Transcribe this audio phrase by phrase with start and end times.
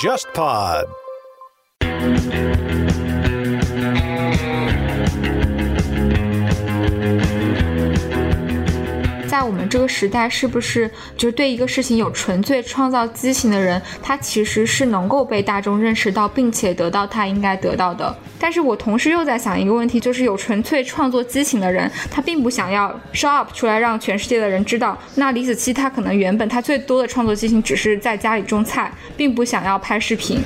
[0.00, 0.86] JustPod。
[9.38, 18.12] 在我们这个时代，是不是就对一个事情有纯粹创造激情的人，他其实是能够被大众认识到，并且得到他应该得到的？
[18.36, 24.98] 但是我同时又在想一个问题，就是有纯粹创作激情的人，他并不想要 show up 出来让全世界的人知道。
[25.14, 30.42] 那李子柒他可能原本他最多的创作激情只是在家里种菜，并不想要拍视频。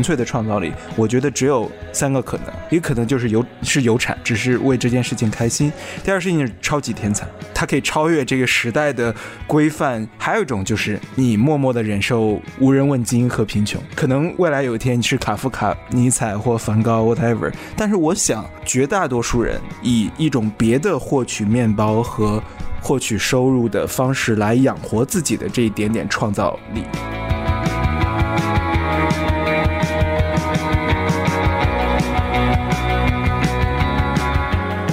[0.00, 5.70] 纯粹的创造力，我觉得只有三个可能：一个可能就是有是有产，只是为这件事情开心；
[6.02, 9.14] 第二事情是超级天才，他可以超越这个时代的
[9.46, 13.78] 规范；还有一种就是你默默的忍受无人问津和贫穷。
[13.94, 17.52] 可能未来有一天你是卡夫卡、尼采或梵高，whatever。
[17.76, 22.42] 但是我想，绝大多数人以一种别的获取面包和
[22.80, 26.84] 获取收入的方式来养活自己的这一点点创造力。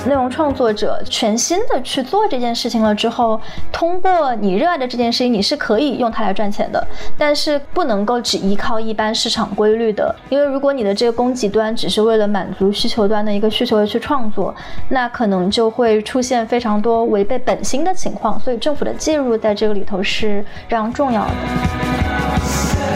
[0.07, 3.39] 内容创作者全新的去做这件事情了之后，
[3.71, 14.55] 通过你热爱的这件事情，你是可以用它来赚钱的，但是不能够只依靠一般市场规律的，因为如果你的这个供给端只是为了满足需求端的一个需求而去创作，
[14.89, 22.86] 那可能就会出现非常多违背本心的情况，所以政府的介入在这个里头是非常重要的。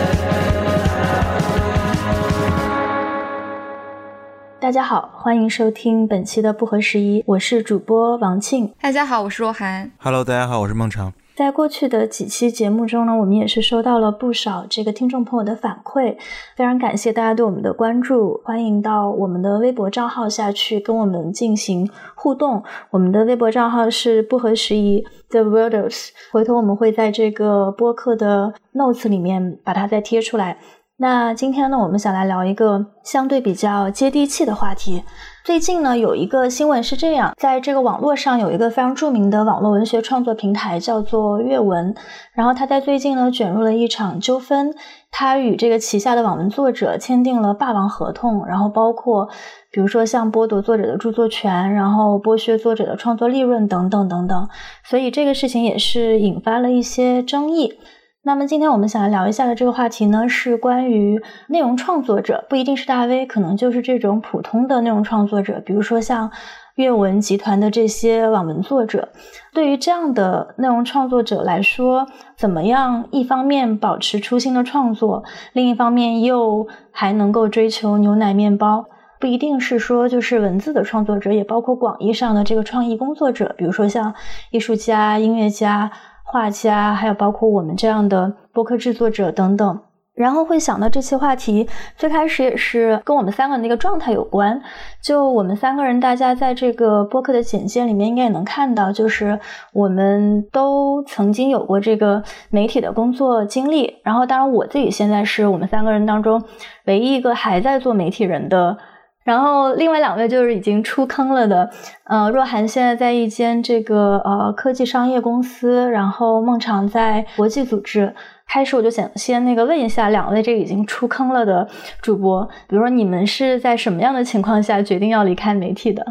[4.61, 8.71] 大家好，欢迎收听本期的不合时宜，我是主播王庆。
[8.79, 9.91] 大家好，我是若涵。
[9.97, 11.11] Hello，大家好，我是孟尝。
[11.35, 16.15] 在过去的几期节目中呢，我们也是收到了不少这个听众朋友的反馈，
[16.55, 22.63] 非常感谢大家对我们的关注，欢迎到我们的微博账号下去跟我们进行互动。
[22.91, 30.59] 我们的微博账号是不合时宜 The Worlders，回头我们会在这个播客的 notes 里面把它再贴出来。
[31.01, 35.01] 那今天呢，我们想来聊一个相对比较接地气的话题。
[35.43, 41.95] 最近呢，有一个新闻是这样，在这个网络上有一个非常著名的网络文学创作平台叫做阅文，
[42.33, 44.75] 然后他在最近呢卷入了一场纠纷，
[45.09, 49.27] 他与这个旗下的网文作者签订了霸王合同，然后包括
[49.71, 54.47] 比如说像剥夺作者的著作权，然后剥削作者的创作利润等等等等，
[54.83, 57.79] 所以这个事情也是引发了一些争议。
[58.23, 66.29] 那么今天我们想要聊一下的这个话题呢，是关于内容创作者，不一定是大 V，可能就是这种普通的内容创作者，比如说像
[66.75, 69.09] 阅文集团的这些网文作者。
[69.55, 72.05] 对于这样的内容创作者来说，
[72.37, 78.85] 怎么样一方面保持初心的创作，另一方面又还能够追求牛奶面包？
[79.19, 84.13] 不一定是说就是文字的创作者，也包括广义上的这个创意工作者，比如说像
[84.51, 85.91] 艺术家、音乐家。
[86.31, 89.79] 画家，还有包括我们这样的播客制作者等等，
[90.15, 94.61] 然后会想到这期话题，最开始也是跟我们三个人的一个状态有关。
[95.03, 99.37] 就我们三个人，大家在这个播客的简介里面应该也能看到，就是
[99.73, 103.97] 我们都曾经有过这个媒体的工作经历。
[104.05, 106.41] 然后，当然我自己现在是我们三个人当中
[106.85, 108.77] 唯一一个还在做媒体人的。
[109.23, 111.69] 然后另外两位就是已经出坑了的，
[112.05, 118.15] 呃，若涵现在在一间这个呃科技商业公司，然后孟尝在国际组织。
[118.47, 121.69] 开始我就想先那个问一下两位这个已经出坑了的
[122.01, 126.05] 主播，比如说你们是在什么样的情况下决定要离开媒体的？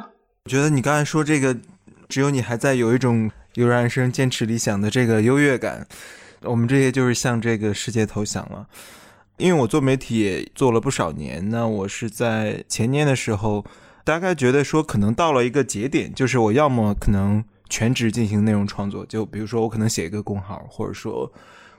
[0.45, 1.55] 我觉得你刚才说这个，
[2.09, 5.87] 只有你还在有一种油然而生、坚持理想的这个优越感，
[6.45, 8.67] 我们这些就是向这个世界投降了。
[9.41, 13.65] 因为我做媒体也做了不少年，那我是在前年的时候，
[14.05, 21.33] 大概觉得说可能到了一个节点，就是我要么可能全职进行内容创作，就比如说我可能写一个公号，或者说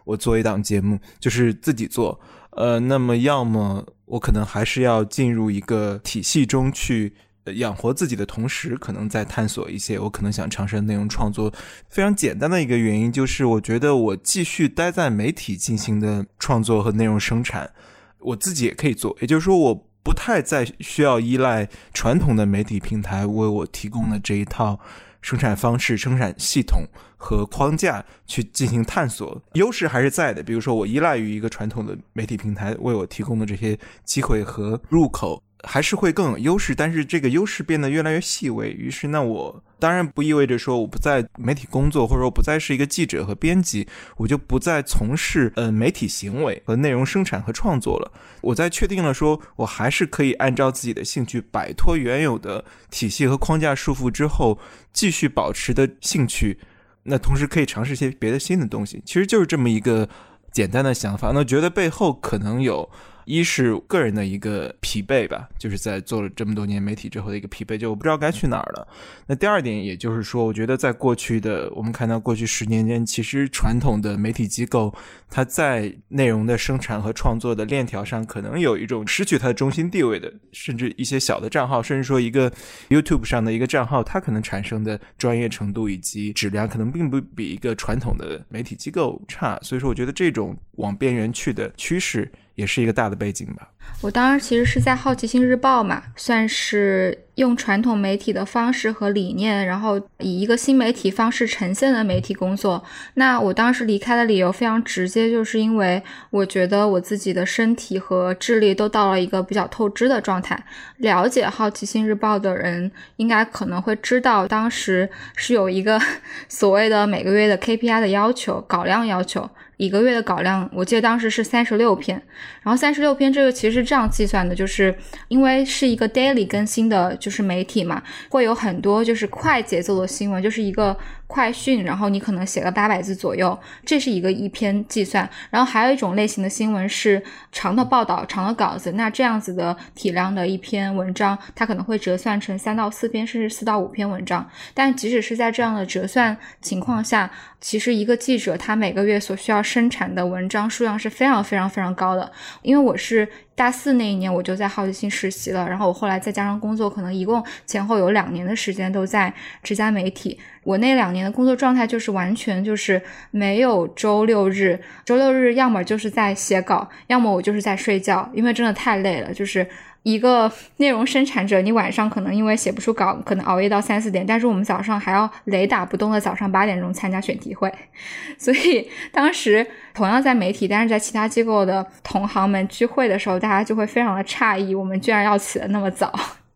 [0.04, 2.20] 我做一档节目，就是自己做，
[2.52, 7.14] 呃，那么要么我可能还是要进入一个体系中去。
[7.56, 11.52] 养活自己的同时，可能在探索一些我可能想尝试的内容创作。
[11.90, 17.72] 非常简单的一个原因就是，我觉得我继续待在媒体进行的创作和内容生产，
[18.20, 19.18] 我自己也可以做。
[19.22, 24.80] 也就是说，我不太再需要依赖传统的媒体平台为我提供的这一套
[25.22, 26.84] 生产方式、生产系统
[27.18, 29.42] 和框架去进行探索。
[29.54, 35.42] 优势还是在的，比如说我依赖于一个传统的媒体平台为我提供的这些机会和入口。
[35.63, 38.72] 还是会更有优势，但是这个优势变得越来越细微。
[38.72, 43.88] 于是，那我当然不意味着说我不在媒体工作，或者说不再是一个记者和编辑，
[44.18, 48.12] 我就不再从事呃媒体行为和内容生产和创作了。
[48.42, 54.57] 我在确定了说我还是可以按照自己的兴趣摆脱原有的体系和框架束缚之后，
[54.92, 56.57] 继续保持的兴趣，
[57.04, 59.02] 那同时可以尝试一些别的新的东西。
[59.06, 60.10] 其实就是这么一个
[60.52, 61.31] 简单的想法。
[61.34, 62.90] 那觉得背后可能有。
[63.25, 68.88] 一是个人的一个疲惫吧，就是在做了这么多年媒体之后的一个疲惫，就我不知道该去哪儿了。
[69.27, 74.94] 那第二点，也就是说，我觉得在过去的我们看到过去十年间，其实传统的媒体机构，
[75.29, 82.51] 它在内容的生产和创作的链条上，可能有一种失去它的中心地位的，甚至一些小的账号，甚至说一个
[82.89, 89.57] YouTube 上的一个账号，它可能产生的专业程度以及质量，可能并不比一个传统的媒体机构差。
[89.62, 92.31] 所以说，我觉得这种往边缘去的趋势。
[92.56, 93.69] 也是一个大的背景吧。
[94.01, 102.83] 我当时其实是在好奇心日报嘛，算是用传统媒体的方式和理念，然后以一个新媒体方式呈现的媒体工作。
[103.15, 110.63] 那我当时离开的理由非常直接，就是因为我觉得我自己的身体和智力都到了一个比较透支的状态。
[110.97, 116.00] 了解好奇心日报的人应该可能会知道，当时是有一个
[116.47, 119.50] 所谓的每个月的 KPI 的要求，稿量要求。
[119.81, 122.22] 一个月的稿量，我记得当时是三十六篇，
[122.62, 124.95] 然后三十六篇这个其实是这样计算的，就是
[125.28, 130.95] 因为是一个 daily 更新的，就是媒体嘛，会有很多就是快节奏的新闻，就是一个。
[131.31, 135.28] 快讯，然后你可能写个八百字左右，这是一个一篇计算。
[135.50, 137.24] 然后还有一种类型的新闻是
[137.54, 144.45] 长的报道、长的稿子，那这样子的体量的一篇文章，它可能会折算成三到四篇，甚至四到五篇文章。
[144.74, 147.31] 但即使是在这样的折算情况下，
[147.62, 152.30] 其实一个记者他每个月所需要生产的文章数量是非常非常非常高的。
[152.62, 153.25] 因为我是。
[153.62, 159.31] 大四那一年，我就在好奇心实习了，然后我后来再加上工作，可能一共前后有两年的时间都在
[159.62, 160.40] 这家媒体。
[160.63, 163.00] 我那两年的工作状态就是完全就是
[163.30, 169.68] 没有周六日，周六日要么就是在写稿，要么我就是在睡觉，因为真的太累了，就是。
[170.03, 177.71] 一个内容生产者，你晚上可能因为写不出稿，可能熬夜到三四点，但是我们早上还要雷打不动的早上八点钟参加选题会，
[178.38, 186.12] 所以当时同样在媒体，但是在其他机构的同行们聚会的时候，大家就会非常的诧异，我们居然要起的那么早。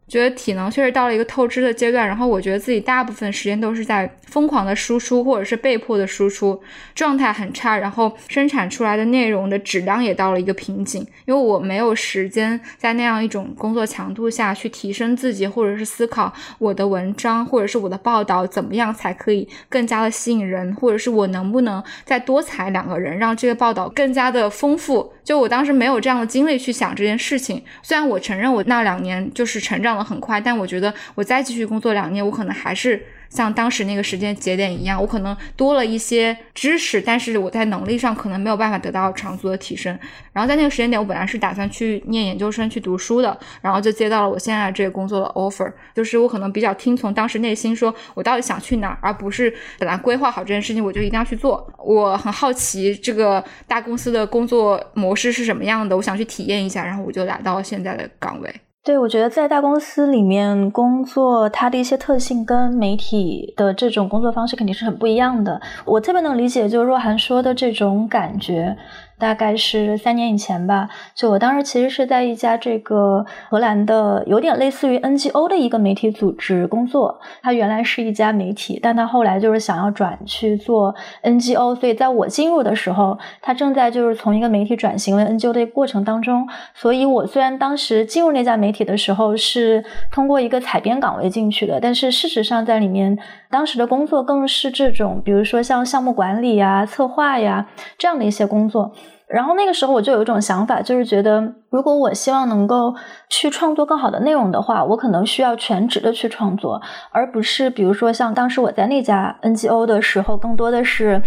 [0.07, 6.61] 觉得体能确实到了一个透支的阶段，然后我觉得自己大部分时间都是在疯狂的输出或者是被迫的输出，
[6.93, 25.14] 状态很差，然后生产出来的内容的质量也到了一个瓶颈，因为我没有时间在那样一种工作强度下去提升自己，或者是思考我的文章或者是我的报道怎么样才可以更加的吸引人，或者是我能不能再多采两个人，让这个报道更加的丰富。
[25.25, 33.05] 就我当时没有这样的精力去想这件事情，虽然我承认我那两年就是成长的很快，但我觉得我再继续工作两年，我可能还是。
[33.29, 39.97] 像当时那个时间节点一样，我可能多了一些知识，但是我在能力上可能没有办法得到长足的提升。
[40.33, 45.71] 然后在那个时间点，我本来是打算去念研究生去读书的，然后就接到了我现在这个工作的 offer。
[45.93, 51.65] 就是我可能比较听从当时内心说，我到底想去哪儿，而不是本来规划好这件事情我就一定要去做。
[51.77, 58.53] 我很好奇这个大公司的工作模式是什么样的，我想去体验一下，然后我就来到现在的岗位。
[58.85, 65.59] 对，我觉得在大公司里面工作，它的一些特性跟媒体的这种工作方式肯定是很不一样的。
[65.85, 68.77] 我特别能理解，就是若涵说的这种感觉。
[69.17, 77.19] 大概是三年以前吧，就我当时其实是在一家这个荷兰的有点类似于 NGO 的一个媒体组织工作。
[77.41, 80.93] 它原来是一家媒体，但它后来就是想要转去做
[81.23, 86.47] NGO，所以在我进入的时候，它正在就是从一个媒体转型为 NGO 的过程当中。
[86.73, 93.17] 所以我虽然当时进入那家媒体的时候是通过一个采编岗位进去的，但是事实上在里面
[93.55, 98.91] 当时的工作更是这种，比如说像项目管理呀、策划呀这样的一些工作。
[99.27, 102.93] 然后那个时候我就有一种想法，就是觉得如果我希望能够
[103.29, 106.81] 去创作更好的内容的话，我可能需要全职的去创作，
[107.11, 111.21] 而不是比如说像当时我在那家 NGO 的时候，更多的是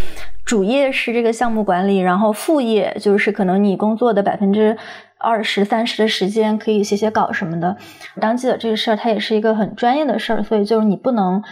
[0.45, 4.77] 主业是这个项目管理，然后副业就是可能你工作的百分之。
[5.19, 7.77] 二十三十的时间可以写写稿什么的，
[8.21, 11.43] 当记者这个事儿，它也是一个很专业的事儿，所以就是你不能，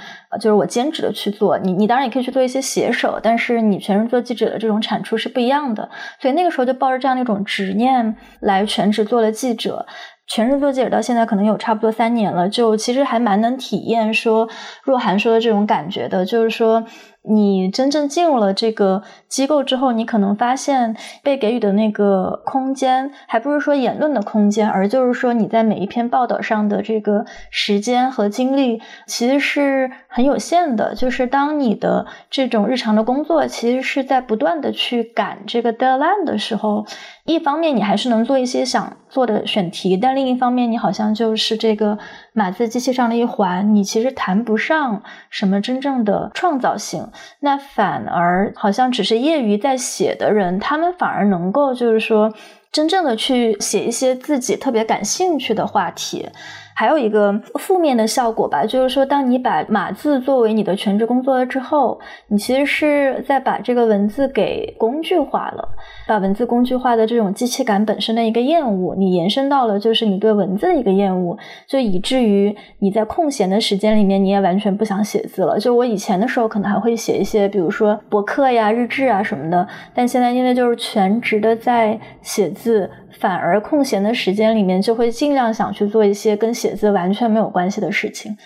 [0.41, 9.85] 就是我兼职的去做，你你当然也可以去做一些写手，但是你全职做记者的这种产出是不一样的，所以那个时候就抱着这样的一种执念来全职做了记者，
[10.29, 14.49] 全职做记者到现在可能有差不多三年了，就其实还蛮能体验说
[14.85, 16.85] 若涵说的这种感觉的，就是说。
[17.29, 30.95] 你真正进入了这个机构之后，你可能发现被给予的那个空间，还不是说言论的空间，而就是说你在每一篇报道上的这个时间和精力，其实是很有限的。
[30.95, 36.87] 就是当你的这种日常的工作，其实是在不断的去赶这个 deadline 的时候，
[37.25, 41.99] 一方面你还是能做一些想做的选题，但另一方面你好像就是这个
[42.37, 47.09] 码字机器上的一环，你其实谈不上什么真正的创造性。
[47.41, 52.31] 那反而好像只是业余在写的人，他们反而能够就是说，
[52.71, 56.29] 真正的去写一些自己特别感兴趣的话题。
[56.77, 65.67] 还有一个负面的效果吧，就是说，当你把码字作为你的全职工作了之后，你其实是在把这个文字给工具化了，
[66.07, 71.35] 把文字工具化的这种机器感本身的一个厌恶，你延伸到了就是你对文字的一个厌恶，
[71.67, 75.59] 就以至于你在空闲的时间里面，你也完全不想写字了。
[75.59, 82.91] 就我以前的时候，可能还会写一些，比如说博客呀、日志啊什么的，但现在因为就是全职的在写字。
[83.19, 88.37] 反而空闲的时间里面，就会尽量想去做一些跟写写字完全没有关系的事情。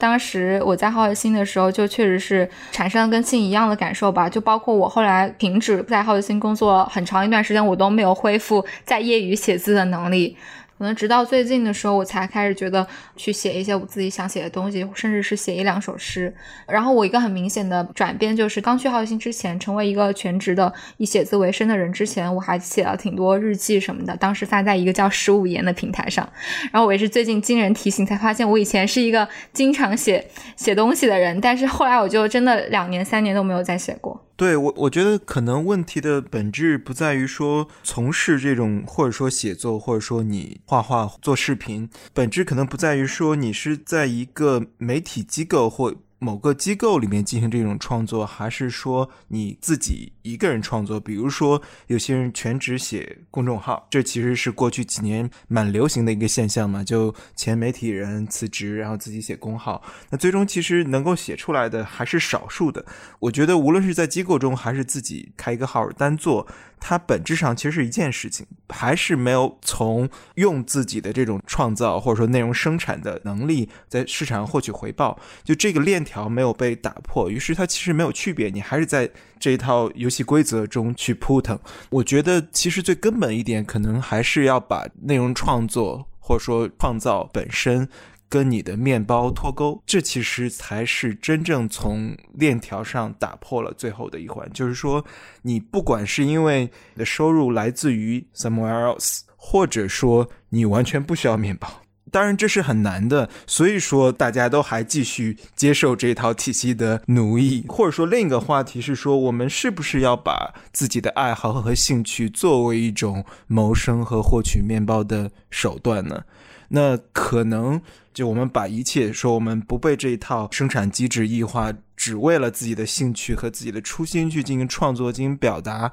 [0.00, 4.28] 当时我在好奇心的时候，就确实是产生了跟信一样的感受吧。
[4.28, 10.36] 就包括我后来停止在好奇心工作很长一段时间，我都没有恢复在业余写字的能力。
[10.78, 16.32] 可能直到最近的时候，我才开始觉得去写一些我自己想写的东西，甚至是写一两首诗。
[16.68, 26.26] 然后我一个很明显的转变就是，刚去浩星之前，成为一个全职的以写字为生的人之前，我还写了挺多日记什么的，当时发在一个叫十五言的平台上。
[26.70, 30.24] 然后我也是最近经人提醒才发现，我以前是一个经常写
[30.56, 34.27] 写东西的人，但是后来我就真的两年三年都没有再写过。
[34.38, 45.96] 对我，我觉得可能问题的本质不在于说从事这种，或者说写作，或者说你画画、做视频，本质可能不在于说你是在一个媒体机构或。
[46.20, 50.98] 某个机构里面进行这种创作，还是说你自己一个人创作？
[50.98, 56.82] 比如说，有些人全职写公众号，这其实是过去几年蛮流行的一个现象嘛。
[56.82, 62.84] 就前媒体人辞职，然后自己写公号，那最终其实能够写出来的还是少数的。
[63.20, 66.46] 我觉得，无论是在机构中，还是自己开一个号单做。
[66.80, 81.58] 它本质上其实是一件事情，还是没有从用自己的这种创造或者说内容生产的能力在市场上获取回报，就这个链条没有被打破，于是它其实没有区别，你还是在这一套游戏规则中去扑腾。
[81.90, 87.88] 我觉得其实最根本一点，可能还是要把内容创作或者说创造本身。
[88.28, 94.48] 跟你的面包脱钩，这其实才是真正从链条上打破了最后的一环。
[94.52, 95.04] 就是说，
[95.42, 103.30] 你不管是因为你的收入来自于 somewhere else，或者说你完全不需要面包，当然这是很难的。
[103.46, 107.64] 所以说，大家都还继续接受这套体系的奴役。
[107.68, 116.22] 或者说，另一个话题是说，我们是不是要把自己的爱好和兴趣作为一种谋生和获取面包的手段呢？
[116.68, 117.80] 那可能。
[118.14, 125.92] 就我们把一切说，我们不被这一套生产机制异化，只为了自己的兴趣和自己的初心去进行创作、进行表达、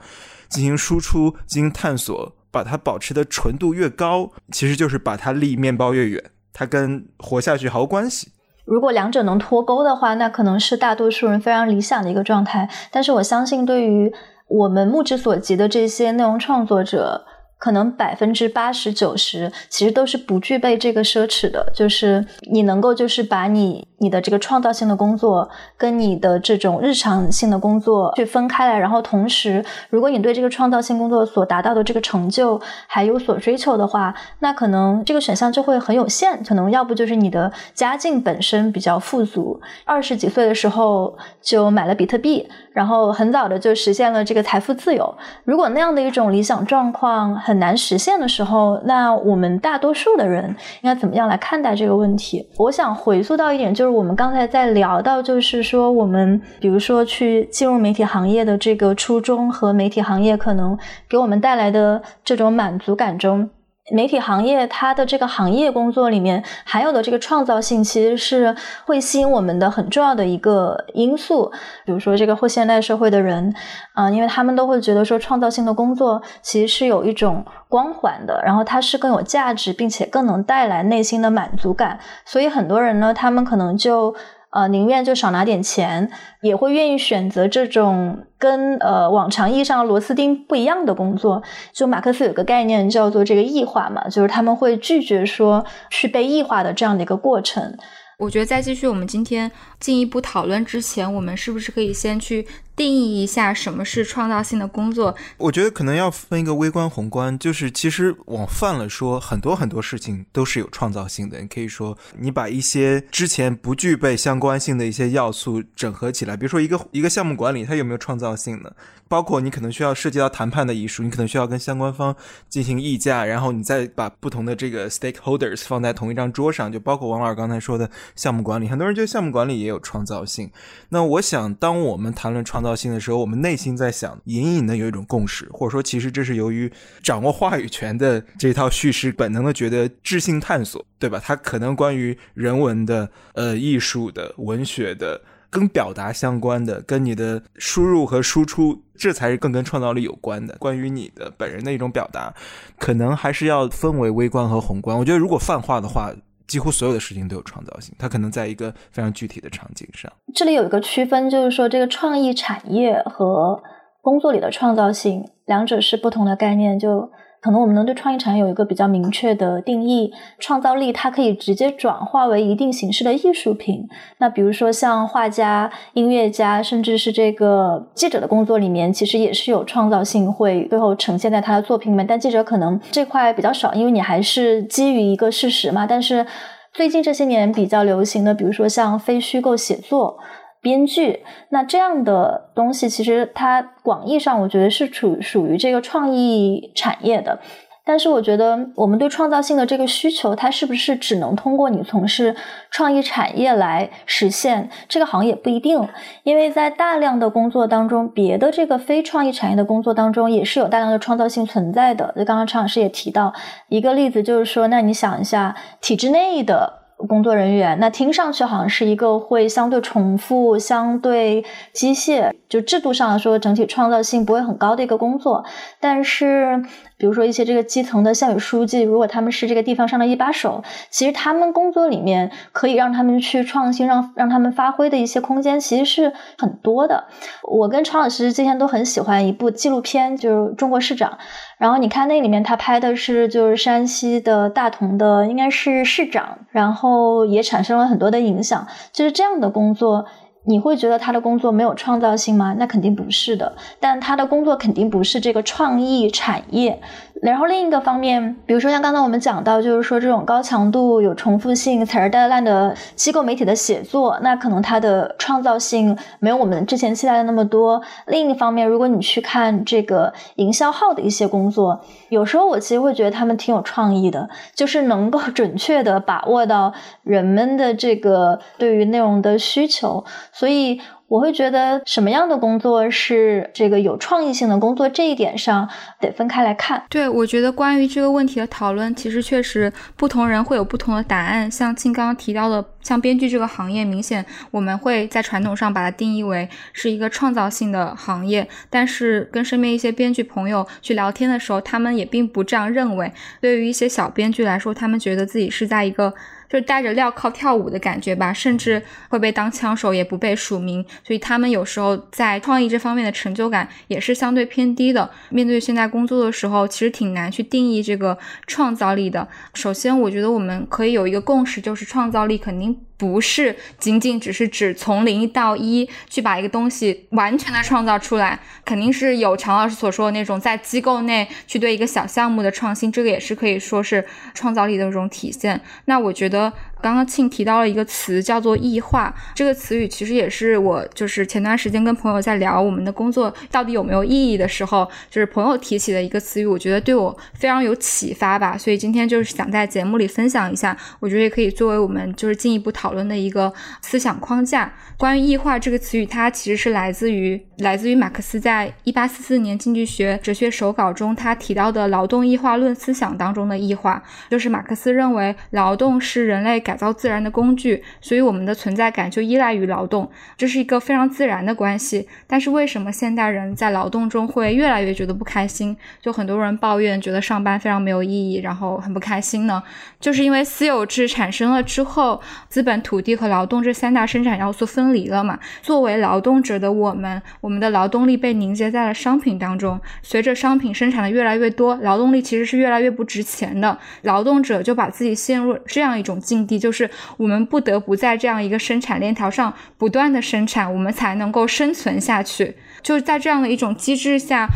[0.49, 6.31] 进行输出、进行探索，把它保持的纯度越高，其实就是把它离面包越远。
[6.51, 8.31] 它跟活下去毫无关系。
[8.65, 12.67] 如果两者能脱钩的话，那可能是大多数人非常理想的一个状态。
[12.91, 14.11] 但是我相信，对于
[14.47, 17.27] 我们目之所及的这些内容创作者。
[17.65, 36.43] 可能百分之八十九十其实都是不具备这个奢侈的，就是你能够就是把你你的这个创造性的工作跟你的这种日常性的工作去分开来，然后同时，如果你对这个创造性工作所达到的这个成就还有所追求的话，那可能这个选项就会很有限。
[36.43, 45.17] 可能要不就是你的家境本身比较富足，二十几岁的时候就买了比特币，然后很早的就实现了这个财富自由。
[45.43, 50.45] 如果那样的一种理想状况，很难实现的时候，那我们大多数的人
[50.81, 52.47] 应该怎么样来看待这个问题？
[52.57, 60.77] 我想回溯到一点，就是我们刚才在聊到，就是说我们比如说去进入媒体行业的这个初衷和媒体行业可能
[61.09, 63.49] 给我们带来的这种满足感中。
[63.91, 71.51] 媒体行业，它的这个行业工作里面含有的这个创造性，其实是会吸引我们的很重要的一个因素。
[71.85, 73.53] 比如说，这个后现代社会的人，
[73.93, 81.99] 啊，因为他们都会觉得说，创造性的工作其实是有一种光环的，然后它是更有价值，并且更能带来内心的满足感。
[82.25, 84.15] 所以很多人呢，他们可能就。
[84.55, 86.09] 呃，宁愿就少拿点钱，
[86.41, 91.43] 也会愿意选择这种跟呃往常意义上的螺丝钉不一样的工作。
[91.73, 97.77] 就马克思有个概念叫做这个异化嘛，就是他们会拒绝说是被异化的这样的一个过程。
[98.17, 105.15] 我觉得在继续我们今天进一步讨论之前，我们是不是可以先去定义一下什么是创造性的工作？
[105.37, 107.37] 我觉得可能要分一个微观、宏观。
[107.39, 111.39] 就是其实往泛了说，很多很多事情都是有创造性的。
[111.39, 118.71] 你可以说，你把一些之前不具备相关性的一些要素整合起来，比如说一个一个项目管理，它有没有创造性呢？
[119.07, 122.15] 包括你可能需要涉及到谈判的艺术，你可能需要跟相关方
[122.49, 130.49] 进行议价，然后你再把不同的这个 stakeholders 放在同一张桌上，就包括王老师刚才说的项目管理，很多人觉得项目管理也有创造性。
[130.89, 136.71] 那我想，当我们谈论创造性的时候，我们内心在想，隐隐的有一种共识，或者说，其实这是由于
[137.03, 141.21] 掌握话语权的这套叙事本能的觉得智性探索，对吧？
[141.23, 145.21] 它可能关于人文的、呃艺术的、文学的。
[145.47, 150.53] 跟表达相关的，跟你的输入和输出，这才是更跟创造力有关的。
[150.59, 152.33] 关于你的本人的一种表达，
[152.77, 154.97] 可能还是要分为微观和宏观。
[154.97, 156.11] 我觉得，如果泛化的话，
[156.47, 160.11] 几乎所有的事情都有创造性，它可能在一个非常具体的场景上。
[160.33, 163.61] 这里有一个区分，就是说这个创意产业和
[164.01, 166.77] 工作里的创造性，两者是不同的概念。
[166.77, 167.09] 就
[167.45, 173.87] 可能我们能对创意产业有一个比较明确的定义，创造力它可以直接转化为一定形式的艺术品。
[174.17, 182.07] 那比如说像画家、音乐家，甚至是这个记者的工作里面，其实也是有创造性会最后呈现在他的作品里面。
[182.07, 185.85] 但记者可能这块比较少，因为你还是基于一个事实嘛。
[185.85, 186.25] 但是
[186.73, 190.17] 最近这些年比较流行的，比如说像非虚构写作。
[190.65, 197.37] 编剧，那这样的东西其实它广义上我觉得是属属于这个创意产业的，
[197.85, 202.35] 但是我觉得我们对创造性的这个需求，它是不是只能通过你从事
[202.71, 204.67] 创意产业来实现？
[204.89, 205.87] 这个行业不一定，
[206.23, 212.11] 因为在大量的工作当中，别的这个非创意产业的工作当中，也是有大量的创造性存在的。
[212.17, 213.31] 就刚刚常老师也提到
[213.69, 216.84] 一个例子，就是说，那你想一下，体制内的。
[217.05, 221.43] 工作人员，那听上去好像是一个会相对重复、相对
[221.73, 225.43] 机械，就制度上来说，整体创造性不会很高的一个工作，
[225.79, 226.63] 但是。
[226.97, 237.05] 比如说一些这个基层的县委书记，如果他们是这个地方上的一把手，其实他们工作里面可以让他们去创新，让让他们发挥的一些空间其实是很多的。
[237.43, 241.11] 我跟常老师之前都很喜欢一部纪录片，就是《中国市长》，
[241.57, 250.05] 然后你看那里面他拍的是就是山西的大同的应该是市长，然后也产生了很多的影响，就是这样的工作。
[250.47, 252.55] 你会觉得他的工作没有创造性吗？
[252.57, 256.79] 那肯定不是的，但他的工作肯定不是这个创意产业。
[257.21, 267.81] 然后另一个方面，比如说像刚才我们讲到，就是说这种高强度、有重复性、踩着带烂的机构媒体的写作，那可能它的创造性没有我们之前期待的那么多。
[268.07, 276.73] 另一方面，如果你去看这个营销号的一些工作，有时候我其实会觉得他们挺有创意的，就是能够准确的把握到
[277.03, 280.81] 人们的这个对于内容的需求，所以。
[281.07, 286.83] 我会觉得什么样的工作是这个有创意性的工作，这一点上得分开来看。
[286.89, 291.49] 对，我觉得关于这个问题的讨论，其实确实不同人会有不同的答案。
[291.49, 298.47] 像庆刚刚提到的，像编剧这个行业，明显我们会在传统上把它定义为是一个创造性的行业。
[298.71, 303.11] 但是跟身边一些编剧朋友去聊天的时候，他们也并不这样认为。
[303.39, 306.13] 对于一些小编剧来说，他们觉得自己是在一个。
[306.55, 315.11] 就带着镣铐跳舞的感觉吧，甚至会被当枪手，也不被署名，所以他们有时候在创意这方面的成就感也是相对偏低的。
[315.29, 319.27] 面对现在工作的时候，其实挺难去定义这个创造力的。
[319.53, 322.79] 首先，我觉得我们可以有一个共识，就是创造力肯定。
[322.97, 335.59] 不是仅仅只是指从零到一去把一个东西完全的创造出来，肯定是有常老师所说的那种在机构内去对一个小项目的创新，这个也是可以说是创造力的一种体现。
[335.85, 336.51] 那我觉得。
[336.85, 339.11] 刚刚庆提到了一个词，叫做异化。
[339.33, 348.55] 这个词语其实也是我就是前段时间跟朋友在聊我们的工作到底有没有意义的时候，就是朋友提起的一个词语，我觉得对我非常有启发吧。
[348.55, 354.71] 所以今天就是想在节目里分享一下，我觉得也可以作为我们就是进一步讨论的一个思想框架。
[354.95, 372.05] 关于异化这个词语，它其实是来自于来自于马克思在一八四四年经济学哲学手稿中他提到的劳动异化论思想当中的异化，就是马克思认为劳动是人类改改造自然的工具，所以我们的存在感就依赖于劳动，这是一个非常自然的关系。
[372.27, 375.77] 但是为什么现代人在劳动中会越来越觉得不开心？
[376.01, 379.63] 就很多人抱怨，觉得上班非常没有意义，然后很不开心呢？
[380.01, 385.39] 就是因为私有制产生了之后，资本、土地和劳动这三大生产要素分离了嘛？
[385.61, 389.79] 作为劳动者的我们，我们的劳动力被凝结在了商品当中。
[390.01, 393.79] 随着商品生产的越来越多，劳动力其实是越来越不值钱的。
[394.01, 396.54] 劳动者就把自己陷入这样一种境地。
[396.57, 402.55] 就是我们不得不在这样一个生产链条上不断的生产，我们才能够生存下去。
[402.81, 404.47] 就是在这样的一种机制下。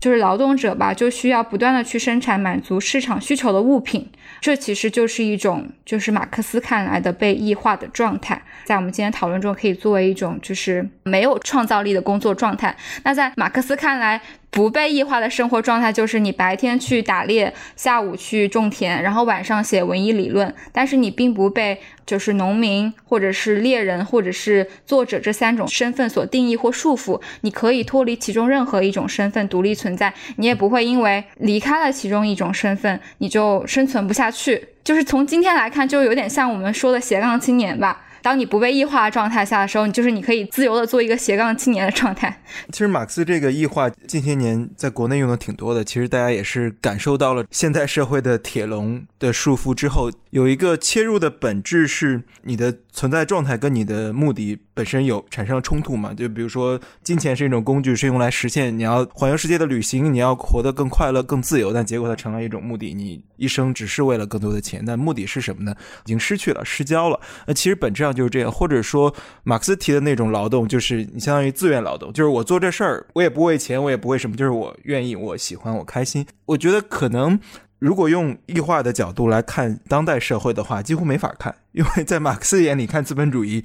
[0.00, 4.08] 就是劳动者吧，就需要不断的去生产满足市场需求的物品，
[4.40, 12.76] 这其实就是一种就是马克思看来的被异化的状态，在我们今天讨论中可以作为一种就是没有创造力的工作状态。
[13.02, 14.20] 那在马克思看来。
[14.50, 20.52] 不被异化的生活状态就是你白天去打猎，下午去种田，然后晚上写文艺理论。
[20.72, 27.20] 但是你并不被就是农民或者是猎人或者是作者这三种身份所定义或束缚。
[27.42, 34.68] 你可以脱离其中任何一种身份独立存在，你也不会因为离开了其中一种身份你就生存不下去。
[34.82, 38.06] 就是从今天来看，就有点像我们说的斜杠青年吧。
[38.28, 42.42] 当你不被异化状态下的时候，你就是你可以自由的做一个斜杠青年的状态。
[42.70, 52.74] 其实马克思这个异化近些年在国内用的挺多的，其实大家也是感受到了现代社会的铁笼的束缚之后，有一个切入的本质是你的。
[52.98, 56.12] 存在状态跟你的目的本身有产生冲突嘛？
[56.12, 65.72] 就比如说，金钱是一种工具，是用来实现你要环游世界的旅行，你要活得更快乐、更自由，但结果它成了一种目的，你一生只是为了更多的钱，但目的是什么呢？
[66.06, 67.20] 已经失去了，失焦了。
[67.46, 76.26] 那其实本质上就是这样，或者说马克思提的那种劳动，就是你相当于自愿劳动，就是我做这事儿，我也不为钱，我也不为什么，就是我愿意，我喜欢，我开心。
[76.46, 77.38] 我觉得可能。
[77.78, 83.64] 如果用异化的角度来看当代社会的话，几乎没法看，因为在马克思眼里看资本主义，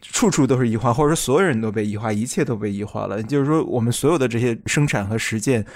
[0.00, 3.20] 处处都是异化，或者说所有人都被异化，一切都被异化了。
[3.22, 5.66] 就是说，我们所有的这些生产和实践，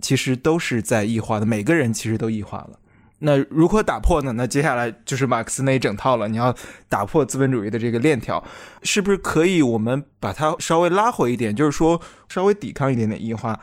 [0.00, 2.78] 其实都是在异化的，每个人其实都异化了。
[3.24, 4.32] 那如何打破呢？
[4.32, 6.28] 那接下来就是马克思那一整套了。
[6.28, 6.54] 你要
[6.88, 8.42] 打破资本主义的这个链条，
[8.84, 11.54] 是不是可以我们把它稍微拉回一点？
[11.54, 13.60] 就是说，稍微抵抗一点点异化，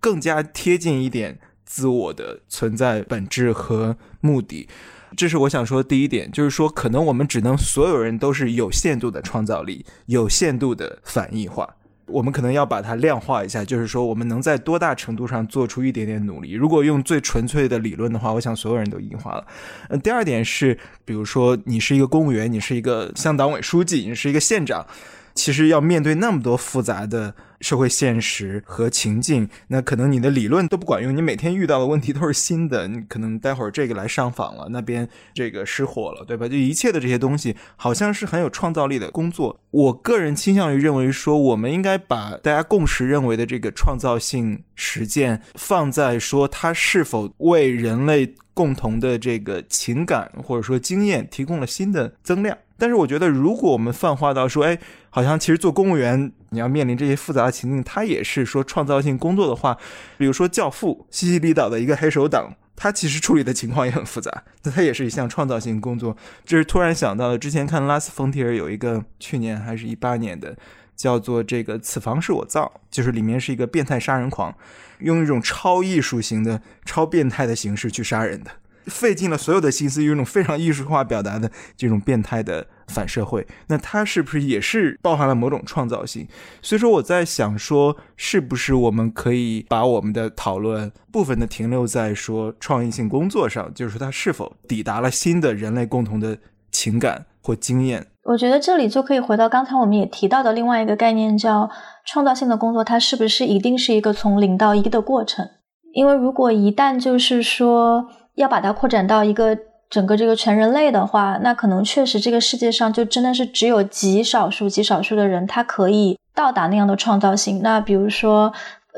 [0.00, 1.38] 更加贴近一点。
[1.72, 4.68] 自我的存在本质和目的，
[5.16, 11.76] 这是我想说的第一点，就是说，可能我们只能所有人都是有限度的创造力，有限度的反异化。
[12.04, 16.52] 我们可能要把它量化一下，就是说，我们能在多大程度上做出一点点努力。
[16.52, 19.46] 如果用最纯粹的理论的话，我想所有人都异化了。
[19.88, 24.86] 嗯，第二点是，比如说，你是一个公务员，你是一个乡党委书记，你是一个县长。
[25.34, 31.16] 其实要面对那么多复杂的社会现实和情境，那可能你的理论都不管用。
[31.16, 36.46] 你每天遇到的问题都是新的，你可能待会儿这个来上访了，那边这个失火了，对吧？
[36.48, 39.58] 就一切的这些东西，好像是很有创造力的工作。
[39.70, 52.58] 我个人倾向于认为说，我们应该把大家共识认为的这个创造性实践放在说它是否为人类共同的这个情感或者说经验提供了新的增量。
[52.76, 54.76] 但是我觉得，如果我们泛化到说，哎，
[55.14, 59.76] 好像其实做公务员，你要面临这些复杂的情境，它也是说创造性工作的话，
[60.16, 66.16] 比如说《教父》西西里岛的一个黑手党，他其实处理的情况也很复杂， 那他也是一项创造性工作。
[66.46, 70.56] 这是突然想到的，之前看拉斯冯提尔有一个去年还是一八年的，
[70.96, 74.56] 叫做这个“此房是我造”，就是里面是一个变态杀人狂，
[75.00, 78.50] 用一种超艺术型的、超变态的形式去杀人的。
[78.86, 86.26] 费尽了所有的心思，用一种非常艺术化表达的这种变态的反社会，那它是不是也是包含了某种创造性？
[86.60, 96.36] 所以说我在想说，是不是我们可以把我们的讨论部分的停留在说创意性工作上，就是说它是否抵达了新的人类共同的
[96.70, 98.06] 情感或经验？
[98.24, 101.70] 我觉得这里就可以回到刚才我们也提到的另外一个概念，叫
[102.04, 105.48] 创造性的工作，它是不是一定是一个从零到一的过程？
[105.94, 108.08] 因为如果一旦就是说。
[108.34, 109.56] 要把它扩展到一个
[109.88, 117.60] 整个这个全人类的话，那可能确实这个世界上就真的是只有极少数、极少数的人，他可以到达那样的创造性。
[117.62, 118.52] 那比如说。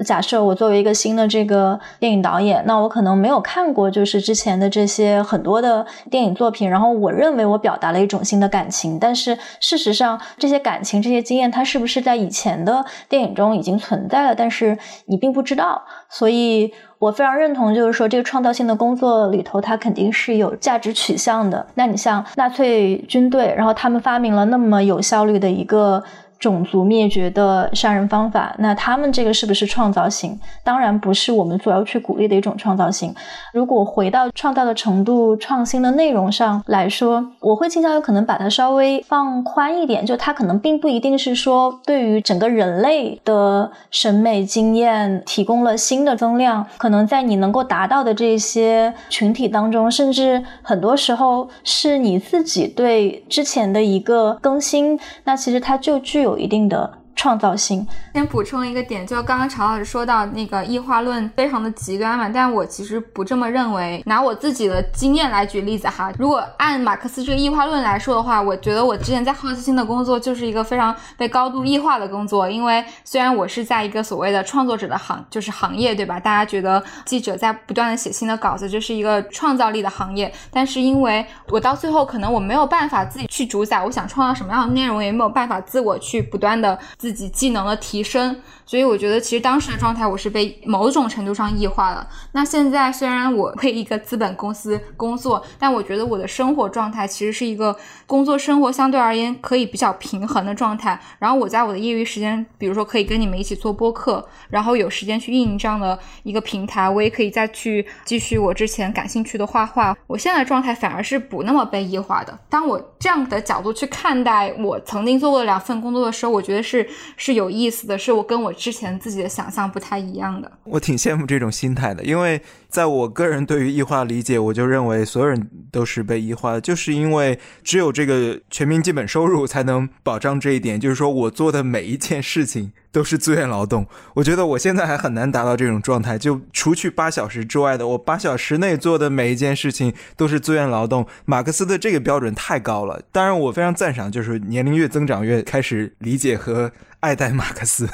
[0.04, 14.34] 假设我作为一个新的这个电影导演，那我可能没有看过就是之前的这些很多的电影作品，然后我认为我表达了一种新的感情，但是事实上这些感情、这些经验，它是不是在以前的电影中已经存在了？
[14.34, 16.72] 但是你并不知道，所以
[17.04, 21.66] 我非常认同，就是说这个创造性的工作里头，它肯定是有价值取向的。
[21.74, 26.02] 那你像纳粹军队，然后他们发明了那么有效率的一个。
[26.38, 30.38] 种族灭绝的杀人方法，那他们这个是不是创造性？
[30.62, 33.14] 当然不是我们所要去鼓励的一种创造性。
[33.52, 56.34] 如果回到创造的程度、创新的内容上来说，我会倾向于可能把它稍微放宽一点，就它可能并不一定是说对于整个人类的审美经验提供了新的增量，可能在你能够达到的这些群体当中，甚至很多时候是你自己对之前的一个更新，那其实它就具有。
[56.38, 57.87] 一定的创造性。
[58.12, 64.03] 先补充一个点，就刚刚常老师说到那个异化论非常的极端嘛，但我其实不这么认为。
[64.07, 76.20] 拿我自己的经验来举例子哈，如果按马克思这个异化论来说的话，我觉得我之前在好奇心的工作就是一个非常被高度异化的工作，因为虽然我是在一个所谓的创作者的行，就是行业，对吧？
[76.20, 92.08] 大家觉得记者在不断的写新的稿子，这是一个创造力的行业，但是因为我到最后可能我没有办法自己去主宰，我想创造什么样的内容，也没有办法自我去不断的自己技能的提升，所以我觉得其实当时的状态我是被某种程度上异化了。
[92.32, 100.98] 那现在虽然我为一个资本公司工作，但我觉得我的生活状态其实是一个工作生活相对而言可以比较平衡的状态。
[101.18, 109.94] 然后我在我的业余时间，比如说可以跟你们一起做播客，然后有时间去运营这样的一个平台，我也可以再去继续我之前感兴趣的画画。
[110.06, 112.38] 我现在状态反而是不那么被异化的。
[112.48, 120.50] 当我这样的角度去看待我曾经做过的两份工作的时候，我觉得是是有意思的，是我跟我之前自己的想象不太一样的。
[120.64, 132.72] 我挺羡慕这种心态的，因为在我个人对于异化理解，我就认为所有人都是被异化的，就是因为只有这个全民基本收入才能保障这一点，就是说我做的每一件事情。
[132.94, 136.16] 都是自愿劳动，我觉得我现在还很难达到这种状态。
[136.16, 141.04] 就除去八小时之外的，我八小时内做的每一件事情都是自愿劳动。
[141.24, 147.88] 马克思的这个标准太高了，当然我非常赞赏，就是年龄越增长越开始理解和爱戴马克思，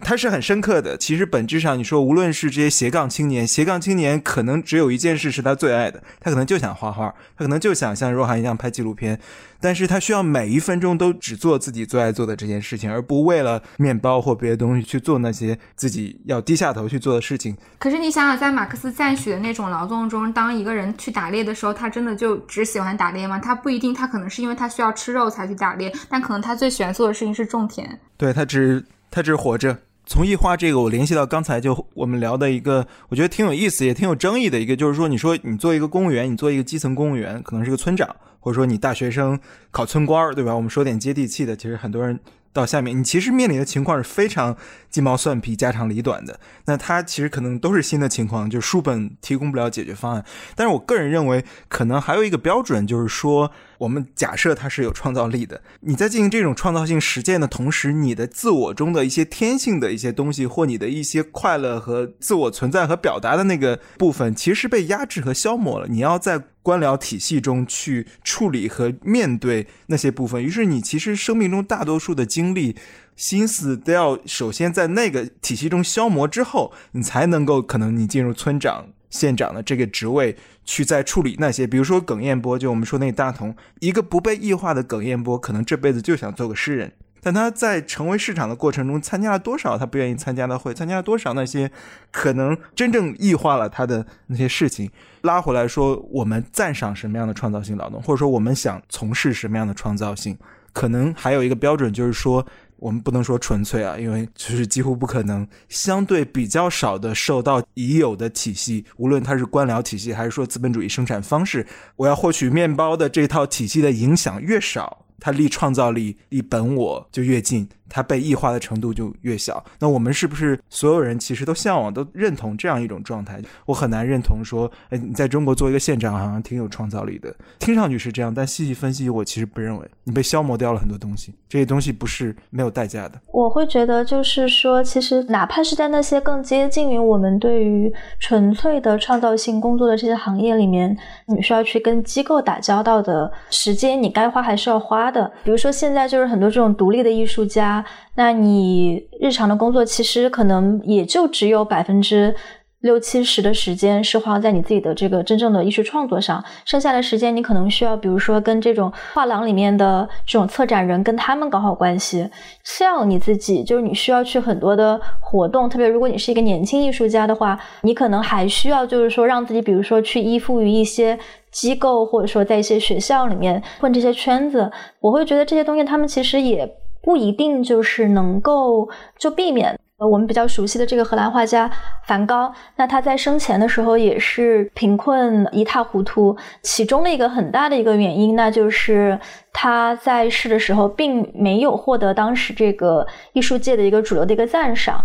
[0.00, 0.96] 他是很深刻的。
[0.96, 9.18] 其实本质上，你说无论是这些斜杠青年，斜杠青年可能只有一件事是他最爱的，他可能就想画画，他可能就想像若涵一样拍纪录片。
[9.60, 17.56] 但是他需要每一分钟都只做自己最爱做的这件事情，而不为了面包或别的东西去做那些自己要低下头去做的事情。
[17.80, 23.40] 可是你想想，在马克思赞许的那种劳动中，当一个人去打猎的时候，他真的就只喜欢打猎吗？
[23.40, 27.98] 他不一定，他可能是因为他需要吃肉才去打猎，但可能他最喜欢做的事情是种田。
[28.16, 29.76] 对他只他只活着。
[30.08, 38.16] 从异化这个，我联系到刚才就我们聊的一个，我觉得挺有意思也挺有争议的一个，就是说，你说你做一个公务员，你做一个基层公务员，可能是个村长。
[38.40, 39.38] 或者说你大学生
[39.70, 40.54] 考村官儿，对吧？
[40.54, 42.18] 我们说点接地气的，其实很多人
[42.52, 44.56] 到下面，你其实面临的情况是非常
[44.88, 46.40] 鸡毛蒜皮、家长里短的。
[46.64, 50.24] 那他其实可能都是新的情况，就书本提供不了解决方案。
[50.54, 53.50] 但是我个人认为，可能还有一个标准，就是说。
[53.78, 65.86] 我们假设它是有创造力的，你在进行这种创造性实践的同时，你的自我中的一些天性的一些东西，或你的一些快乐和自我存在和表达的那个部分，其实被压制和消磨了。
[65.88, 72.76] 你要在官僚体系中去处理和面对那些部分，于是你其实生命中大多数的精力、
[73.16, 78.88] 心思都要首先在那个体系中消磨之后，你才能够可能你进入村长。
[79.10, 86.92] 县长的这个职位去在处理那些，比如说耿彦波，就我们说那大同，一个不被异化的耿彦波，可能这辈子就想做个诗人，
[87.22, 91.70] 但他在成为市长的过程中，参加了多少他不愿意参加的会，参加了多少那些
[92.10, 94.90] 可能真正异化了他的那些事情。
[95.22, 100.36] 拉回来说，我们赞赏什么样的创造性劳动，或者说我们想从事什么样的创造性，
[100.72, 102.46] 可能还有一个标准，就是说。
[102.78, 105.46] 我们不能说纯粹啊，因为就是几乎不可能。
[105.68, 117.68] 相对比较少的受到已有的体系，无论它是官僚体系还是说资本主义生产方式，我要获取面包的这套体系的影响越少，它离创造力、离本我就越近。
[117.88, 119.64] 它被异化的程度就越小。
[119.78, 123.40] 那我们是不是所有人其实都向往、都认同这样一种状态？
[123.66, 133.20] 我很难认同说，哎，你在中国做一个县长好像挺有创造力的，听上去是这样，但细细分析，我其实不认为你被消磨掉了很多东西，这些东西不是没有代价的。
[133.32, 140.96] 我会觉得，就是说，其实哪怕是在那些更接近于我们对于纯粹的创造性工作的这些行业里面，
[141.26, 145.30] 你需要去跟机构打交道的时间，你该花还是要花的。
[145.44, 147.77] 比如说现在就是很多这种独立的艺术家。
[148.14, 152.34] 那你日常的工作其实可能也就只有百分之
[152.80, 162.30] 六七十的时间是花在你自己的这个真正的艺术创作上，剩下的时间你可能需要，比如说跟这种画廊里面的这种策展人跟他们搞好关系，
[162.62, 171.18] 像你自己就是你需要去很多的活动，特别如果你是一个年轻艺术家的话，你可能还需要就是说让自己，比如说去依附于一些
[171.50, 176.76] 机构，或者说在一些学校里面混这些圈子，我会觉得这些东西他们其实也。
[177.02, 181.70] 不一定就是能够就避免呃我们比较熟悉的这个荷兰画家
[182.06, 189.18] 梵高，那他在生前的时候也是贫困一塌糊涂，其中的一个很大的一个原因，那就是
[189.52, 195.02] 他在世的时候并没有获得当时这个艺术界的一个主流的一个赞赏。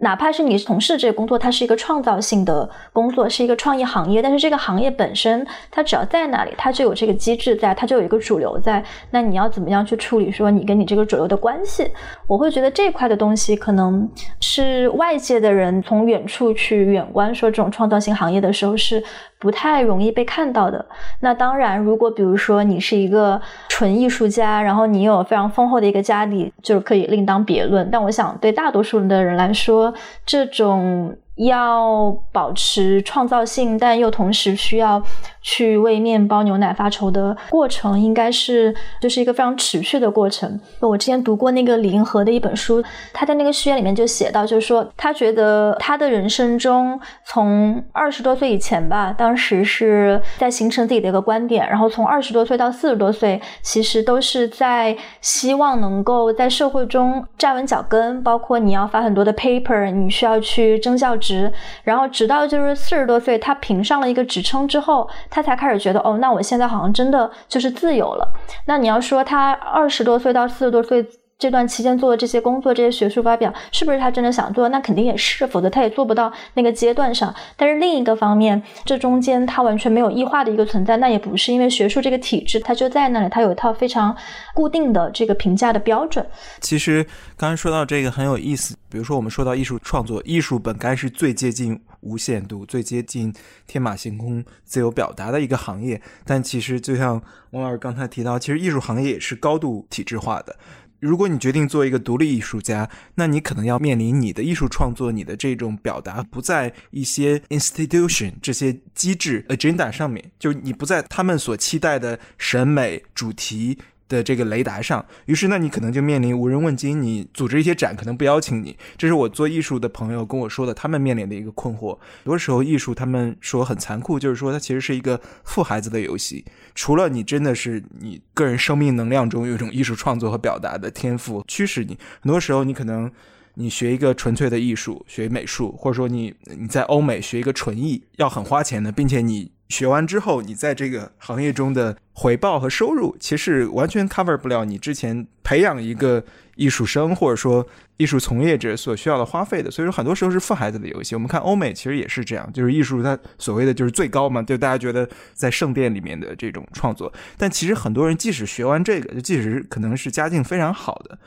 [0.00, 8.84] 哪怕是你从事这个工作，它是一个创造性的工作，是一个创意行业，但是这个行业本身，它只要在那里，它就有这个机制在，它就有一个主流在。
[9.10, 11.90] 那你要怎么样去处理说你跟你这个主流的关系？
[12.26, 14.08] 我会觉得这块的东西可能
[14.40, 19.02] 是外界的人从远处去远观说这种创造性行业的时候是。
[19.44, 20.82] 不太容易被看到的。
[21.20, 27.86] 那当然，如果比如说你是一个纯艺术家，然后你有非常丰厚的一个家底，就是可以另当别论。
[27.90, 29.92] 但我想，对大多数的人来说，
[30.24, 31.14] 这种。
[31.36, 35.02] 要保持创造性，但又同时需要
[35.44, 40.60] 去为面包、牛奶发愁的过程，应该是就是一个非常持续的过程。
[40.80, 61.14] 我之前读过那个李银河的一本书，他在那个序言里面就写到，就是说他觉得他的人生中，从二十多岁以前吧，当时是在形成自己的一个观点，然后从二十多岁到四十多岁，其实都是在希望能够在社会中站稳脚跟，包括你要发很多的 paper，你需要去争教。
[61.14, 61.52] 职，
[61.84, 68.32] 然后直到就是四十多岁，他评上了一个职称之后，他才开始觉得，哦，那我现在好像真的就是自由了。
[68.68, 71.04] 那你要说他二十多岁到四十多岁。
[71.38, 74.68] 这段期间做的这些工作，这些学术发表，是不是他真的想做？
[74.68, 77.34] 那肯定也是，否则他也做不到那个阶段上。
[77.56, 84.16] 但是另一个方面，这中间他完全没有异化的一个存在，那也不是因为学术这个体制，它就在那里，它有一套非常
[84.54, 86.24] 固定的这个评价的标准。
[86.60, 87.04] 其实
[87.36, 93.34] 刚才说到这个很有意思，比如说我们说到艺术创作，艺术本该是最接近无限度、最接近
[93.66, 97.20] 天马行空、自由表达的一个行业，但其实就像
[97.50, 100.56] 王老师刚才提到，其实艺术行业也是高度体制化的。
[101.04, 113.78] 如果你决定做一个独立艺术家，那你可能要面临你的艺术创作、你的这种表达不在一些 institution 这些机制 agenda 上面，就你不在他们所期待的审美主题。
[114.14, 121.92] 的这个雷达上，于是那你可能就面临无人问津，你组织一些展可能不邀请你，这是我做艺术的朋友跟我说的，他们面临的一个困惑。
[121.92, 133.10] 很多时候艺术他们说很残酷，就是说它其实是一个富孩子的游戏，除了你真的是你个人生命能量中有一种艺术创作和表达的天赋驱使你，很多时候你可能
[133.54, 139.50] 你学一个纯粹的艺术，学美术，或者说你你在欧美学一个纯艺，要很花钱的，并且你。
[139.74, 146.22] 学完之后，你在这个行业中的回报和收入，其实完全 cover 不了你之前培养一个
[146.54, 149.68] 艺术生或者说艺术从业者所需要的花费的。
[149.68, 151.16] 所以说，很多时候是富孩子的游戏。
[151.16, 157.12] 我们看欧美其实也是这样，就是艺术它所谓的就是最高嘛，就大家觉得在圣殿里面的这种创作。
[157.36, 161.18] 但其实很多人即使学完这个，就即使可能是家境非常好的，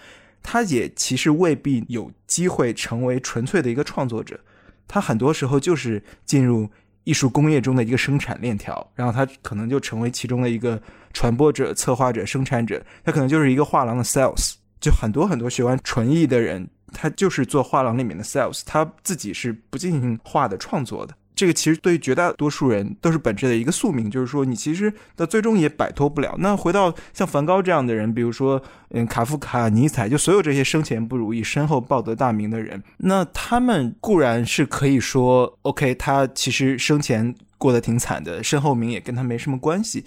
[0.41, 4.39] 他也其实未必有机会成为纯粹的一个创作者。
[4.87, 6.69] 他很多时候就是进入。
[7.07, 10.77] 艺术工业中的一个生产链条，然后他可能就成为其中的一个
[11.13, 14.55] 传播者、策划者、生产者，他可能就是一个画廊的 sales。
[14.81, 21.15] 就很多很多学完纯艺的人，他就是做画廊里面的 sales，他自己是不进行画的创作的。
[21.37, 26.35] 这个其实对于绝大多数人都是本质的一个宿命，就是说你其实到最终也摆脱不了。
[26.39, 40.03] 那回到像梵高这样的人，比如说嗯卡夫卡、尼采，就所有这些生前不如意、身后报得大名的人，那他们固然是可以说 OK，他其实生前过得挺惨的，身后名也跟他没什么关系。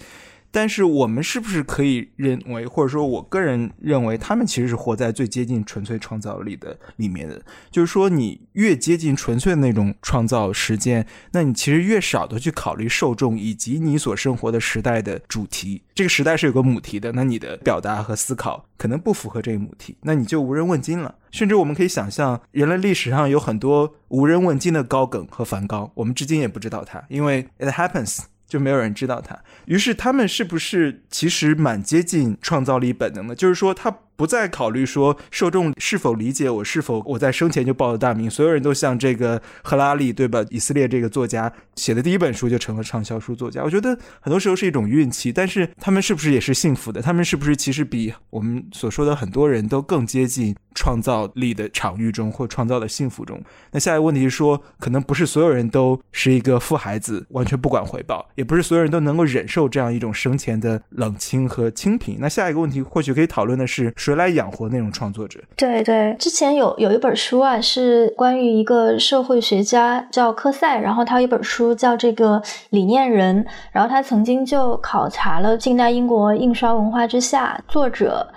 [0.51, 7.41] 但是我们是不是可以认为，或者说我个人认为，他们其实是活在最接近纯粹创造力的里面的。
[7.71, 15.83] 就是说，你越接近纯粹的那种创造实践，那你其实越少的去考虑受众以及你所生活的时代的主题。
[15.95, 21.15] 这个时代是有个母题的，那你的表达和思考可能不符合这个母题，那你就无人问津了。
[21.31, 28.19] 甚至我们可以想象，人类历史上有很多无人问津的高梗和梵高，我们至今也不知道他，因为 it happens。
[28.51, 33.33] 就没有人知道他，于是他们是不是其实蛮接近创造力本能的？
[33.33, 33.99] 就是说他。
[34.21, 40.45] 不再考虑说受众是否理解我，是否我在生前就报了大名，所有人都像这个赫拉利对吧？
[40.51, 43.63] 以色列这个作家写的第一本书就成了畅销书作家。
[43.63, 47.01] 我觉得很多时候是一种运气，但是他们是不是也是幸福的？
[47.01, 53.41] 他们是不是其实比我们所说的很多人都更接近创造力的场域中或创造的幸福中？
[53.71, 62.17] 那下一个问题是说，可能不是所有人都是一个富孩子，完全不管回报，也不是所有人都能够忍受这样一种生前的冷清和清贫。
[62.19, 63.91] 那下一个问题或许可以讨论的是。
[64.11, 65.39] 谁来养活那种创作者？
[65.55, 78.27] 对对，之前有有一本书啊，是关于一个社会学家叫科塞，然后他有一本书叫这个理念人，然后他曾经就考察了近代英国印刷文化之下作者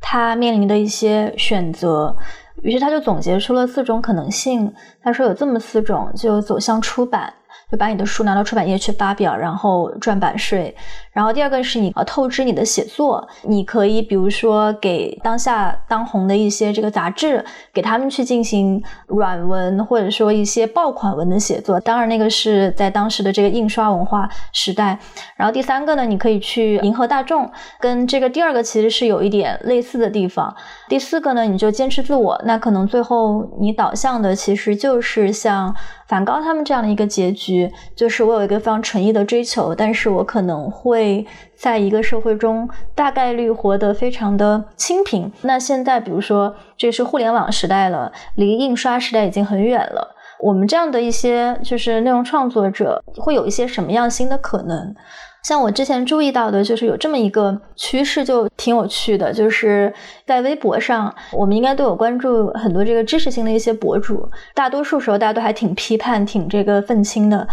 [0.00, 2.16] 他面临的一些选择，
[2.62, 4.72] 于是他就总结出了四种可能性。
[5.02, 7.32] 他说有这么四种，就走向出版。
[7.70, 10.72] 就把你的书拿到出版业去发表，然后赚版税。
[11.14, 21.80] 然后第二个是你呃透支你的写作，你可以比如说给当下当红的一些这个杂志，给他们去进行软文或者说一些爆款文的写作。
[21.80, 24.98] 当然那个是在当时的这个印刷文化时代。
[25.36, 30.54] 然后第三个呢，你可以去迎合大众，跟这个第二个其实是有一点类似的地方。
[30.88, 35.72] 第四个呢，你就坚持自我，那可能最后你导向的其实就是像
[36.08, 45.30] 梵高他们这样的一个结局，就是我有一个非常纯意的追求，但是我可能会会在一个社会中大概率活得非常的清贫。
[45.42, 54.94] 那现在比如说这是互联网时代了，离印刷时代已经很远了，我们这样的一些就是内容创作者会有一些什么样新的可能？
[55.42, 59.30] 像我之前注意到的，就是有这么一个趋势，就挺有趣的。
[59.30, 59.92] 就是
[60.26, 67.46] 在微博上，我们应该都有关注很多这个知识性的一些博主，大多数时候大家都还挺批判、挺这个愤青的。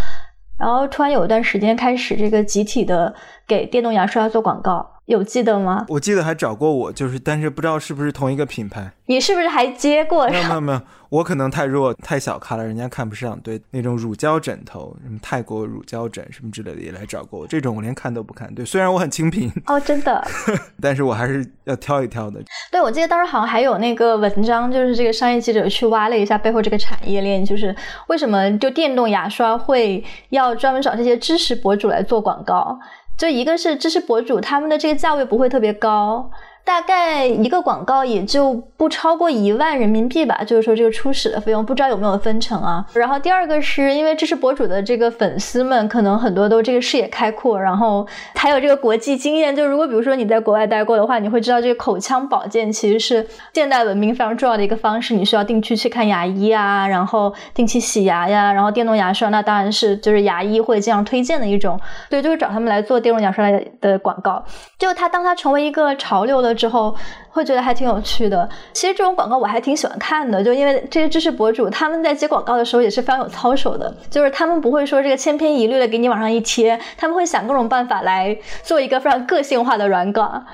[0.61, 3.15] 然后突然有一段时间开始，这个集体的
[3.47, 4.90] 给电动牙刷做广告。
[5.05, 5.85] 有记得吗？
[5.89, 8.91] 我记得还找过我，就是但是不知道是不是同一个品牌。
[9.07, 10.29] 你是不是还接过？
[10.29, 13.37] 没有没有没有，我可能太弱太小咖了，人家看不上。
[13.41, 18.53] 对那种乳胶枕头，什么泰国乳胶枕什么之类的也来找过我，这种我连看都不看。
[18.55, 20.23] 对，虽然我很清贫哦，真的，
[20.79, 22.41] 但是我还是要挑一挑的。
[22.71, 27.75] 对，我记得当时好像还有那个文章，就是这个商业记者去挖了一下背后这个产业链，就是
[28.07, 32.79] 为什么就电动牙刷会要专门找这些知识博主来做广告。
[33.17, 36.31] 就一个是知识博主，他们的这个价位不会特别高。
[36.63, 42.85] 大概一个广告也就不超过一万人民币吧，就是说这个初始的费用，不知道有没有分成啊。
[42.93, 49.55] 然后第二个是因为知识博主的这个粉丝们可能很多都这个视野开阔，然后还有这个国际经验。
[49.55, 55.15] 就如果比如说你在国外待过的话，你会知道这个口腔保健其实是现代文明非常重要的一个方式。
[55.15, 61.79] 你需要定期去看牙医啊，然后定期洗牙呀，然后电动牙刷那当然是就是牙医会这样推荐的一种。
[62.09, 63.49] 对，就是找他们来做电动牙刷
[63.81, 64.45] 的广告。
[64.77, 66.50] 就他当他成为一个潮流的。
[66.53, 66.95] 之后
[67.29, 68.49] 会觉得还挺有趣的。
[68.73, 80.45] 其实这种广告我还挺喜欢看的，就因为这些知识博主他们在接广告的时候也是非常有操守的，就是他们不会说这个千篇一律的给你往上一贴，他们会想各种办法来做一个非常个性化的软广。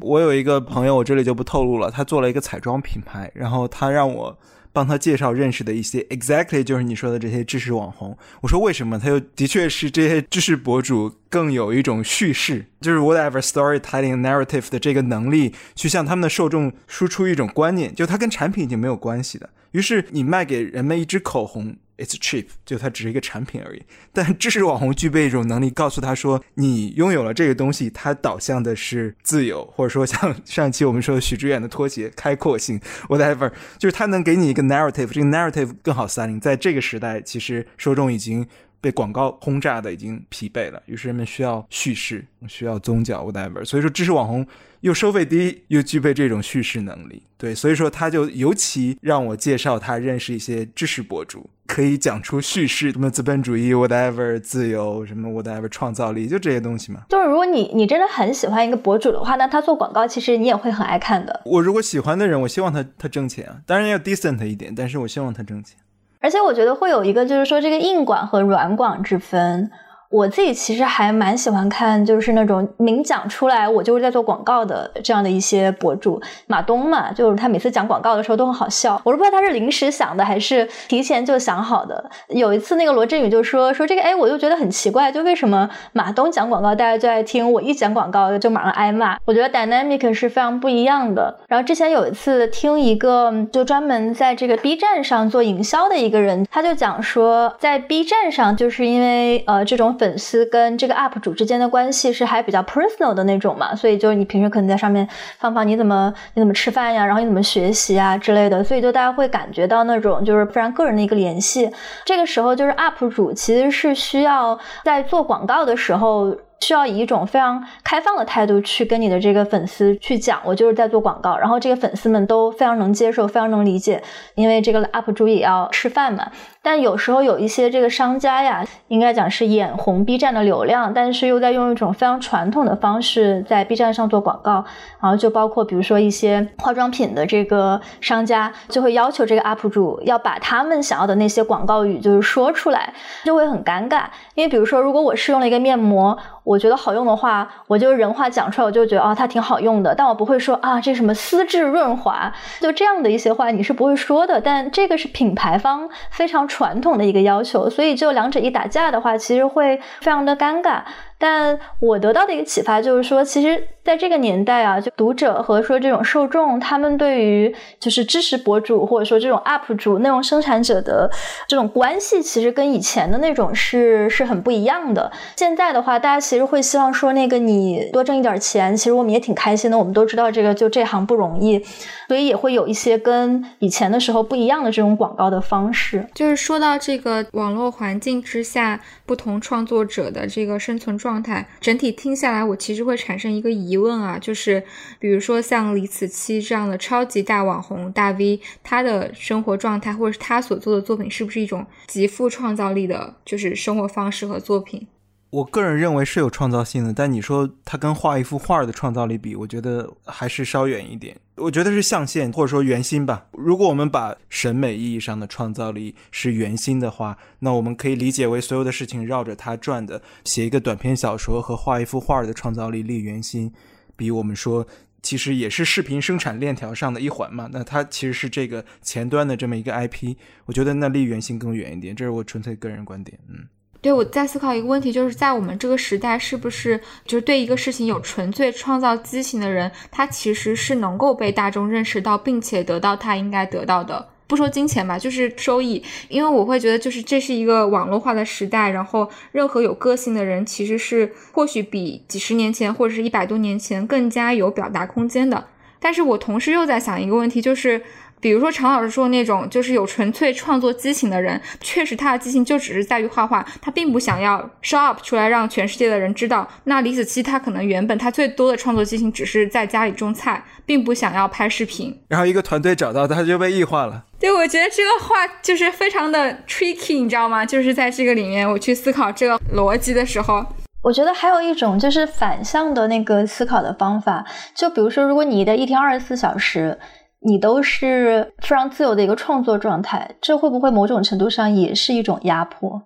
[0.00, 4.36] 我有一个朋友，我这里就不透露了，他做了一个彩妆品牌，然后他让我。
[4.72, 8.16] 帮他介绍认识的一些，exactly 就是你说的这些知识网红。
[8.40, 8.98] 我说为什么？
[8.98, 19.50] 他又的确是这些知识博主更有一种叙事，就是 whatever storytelling narrative 的这个能力，去向他们的受众输出一种观念，就它跟产品已经没有关系的。
[19.72, 21.76] 于是你卖给人们一支口红。
[22.02, 23.82] It's cheap，就它只是一个产品而已。
[24.12, 36.40] 但知识网红具备一种能力，告诉他说，你拥有了这个东西，它导向的是自由，或者说像上一期我们说的许知远的拖鞋，开阔性， whatever，就是它能给你一个 narrative，这个 narrative 更好三零。
[36.40, 38.44] 在这个时代，其实受众已经
[38.82, 43.64] 被广告轰炸的已经疲惫了，于是人们需要叙事，需要宗教，whatever。
[43.64, 44.46] 所以说，知识网红。
[44.82, 57.02] 又收费低，又具备这种叙事能力，对，所以说他就尤其让我介绍他认识一些知识博主，可以讲出叙事，什么资本主义，whatever，自由，什么 whatever，创造力，就这些东西嘛。
[57.10, 61.42] 就是如果你你真的很喜欢一个博主的话，那他做广告，其实你也会很爱看的。
[61.44, 65.78] 我如果喜欢的人，我希望他他挣钱啊，当然要 decent 一点，但是我希望他挣钱。
[66.22, 69.70] 而且我觉得会有一个，就是说这个硬广和软广之分。
[70.12, 79.00] 我自己其实还蛮喜欢看，就是那种明讲出来我就是在做广告的这样的一些博主，马东嘛，就是他每次讲广告的时候都很好笑。
[79.04, 82.10] 我都不知道他是临时想的还是提前就想好的。
[82.28, 89.16] 有一次那个罗振宇就说说这个，哎，我就觉得很奇怪，就为什么马东讲广告大家最爱听，我一讲广告就马上挨骂。
[89.24, 91.34] 我觉得 dynamic 是非常不一样的。
[91.48, 99.96] 然后之前有一次听一个就专门在这个 B 站上做营销的一个人，他就讲说在 B 站上就是因为呃这种。
[100.02, 105.06] 粉丝跟这个 UP 主之间的关系是还比较 personal 的那种嘛，所以就是你平时可能在上面
[105.38, 111.70] 放放你怎么你怎么吃饭呀，然后你怎么学习啊之类的，所以就大家会感觉到那种就是非常个人的一个联系。
[112.04, 116.36] 这个时候就是 UP 主其实是需要在做广告的时候。
[116.62, 124.00] 需要以一种非常开放的态度去跟你的这个粉丝去讲，我就是在做广告，然后这个粉丝们都非常能接受，非常能理解，
[124.36, 126.30] 因为这个 UP 主也要吃饭嘛。
[126.64, 134.64] 但有时候有一些这个商家呀，应该讲是眼红 B 站的流量，但是又在用一种非常传统的方式在 B 站上做广告，
[135.00, 142.94] 然后就包括比如说一些化妆品的这个商家就会要求这个 UP 主要把他们想要的那些广告语就是说出来，
[143.24, 144.04] 就会很尴尬。
[144.36, 146.16] 因为比如说，如果我试用了一个面膜。
[146.44, 149.94] 我我觉得好用的话，我就人话讲出来，我就觉得啊，它挺好用的。
[149.94, 152.30] 但我不会说啊，这什么丝质润滑，
[152.60, 154.38] 就这样的一些话你是不会说的。
[154.38, 160.82] 但这个是品牌方非常传统的一个要求，所以就两者一打架的话，其实会非常的尴尬。
[161.22, 171.08] 但我得到的一个启发就是说，其实在这个年代啊，就读者和说这种受众，他们对于就是知识博主或者说这种 UP 主、内容生产者的
[171.46, 175.12] 这种关系，其实跟以前的那种是是很不一样的。
[175.36, 179.78] 现在的话，大家其实会希望说，那个你多挣一点钱，其实我们也挺开心的。
[179.78, 181.64] 我们都知道这个就这行不容易，
[182.08, 186.04] 所以也会有一些跟以前的时候不一样的这种广告的方式。
[186.14, 191.11] 就是说到这个网络环境之下，不同创作者的这个生存状。
[191.12, 194.64] 状态整体听下来，我其实会产生一个疑问啊，就是
[194.98, 204.86] 比如说像李子柒这样的超级大网红大 V，他的生活状态或者是他所做的作品，是不是一种极富创造力的，就是生活方式和作品？
[205.28, 211.14] 我个人认为是有创造性的，但你说他跟画一幅画的创造力比，我觉得还是稍远一点。
[211.36, 213.26] 我觉得是象限或者说圆心吧。
[213.32, 220.02] 如果我们把审美意义上的创造力是圆心的话，那我们可以理解为所有的事情绕着它转的。
[220.24, 223.52] 写一个短篇小说和画一幅画的创造力立圆心，
[223.96, 224.66] 比我们说
[225.00, 227.48] 其实也是视频生产链条上的一环嘛。
[227.50, 231.96] 那它其实是这个前端的这么一个 IP，我觉得那立圆心更远一点。
[231.96, 233.48] 这是我纯粹个人观点，嗯。
[233.82, 245.82] 对，我在思考一个问题，就是在我们这个时代，是不是就是对一个事情有纯粹创造激情的人，他其实是能够被大众认识到，并且得到他应该得到的，不说金钱吧，就是收益。
[246.08, 255.48] 因为我会觉得，就是这是一个网络化的时代，然后任何有个性的人，其实是或许比几十年前或者是一百多年前更加有表达空间的。
[255.80, 257.82] 但是我同时又在想一个问题，就是。
[258.22, 266.48] 比如说常老师说那种就是有纯粹创作激情的人，确实他的激情就只是在于画画，他并不想要 show up 出来让全世界的人知道。
[266.64, 272.00] 那李子柒他可能原本他最多的创作激情只是在家里种菜，并不想要拍视频。
[272.06, 274.04] 然后一个团队找到他就被异化了。
[274.20, 277.44] 对，我觉得这个话就是非常的 tricky，你知道吗？
[277.44, 280.46] 就是在这个里面我去思考这个逻辑的时候，
[280.82, 286.78] 我觉得还有一种就是反向的那个思考的方法，就比如说如果你的一天二十四小时。
[287.24, 292.82] 你都是非常自由的一个创作状态，这会不会某种程度上也是一种压迫？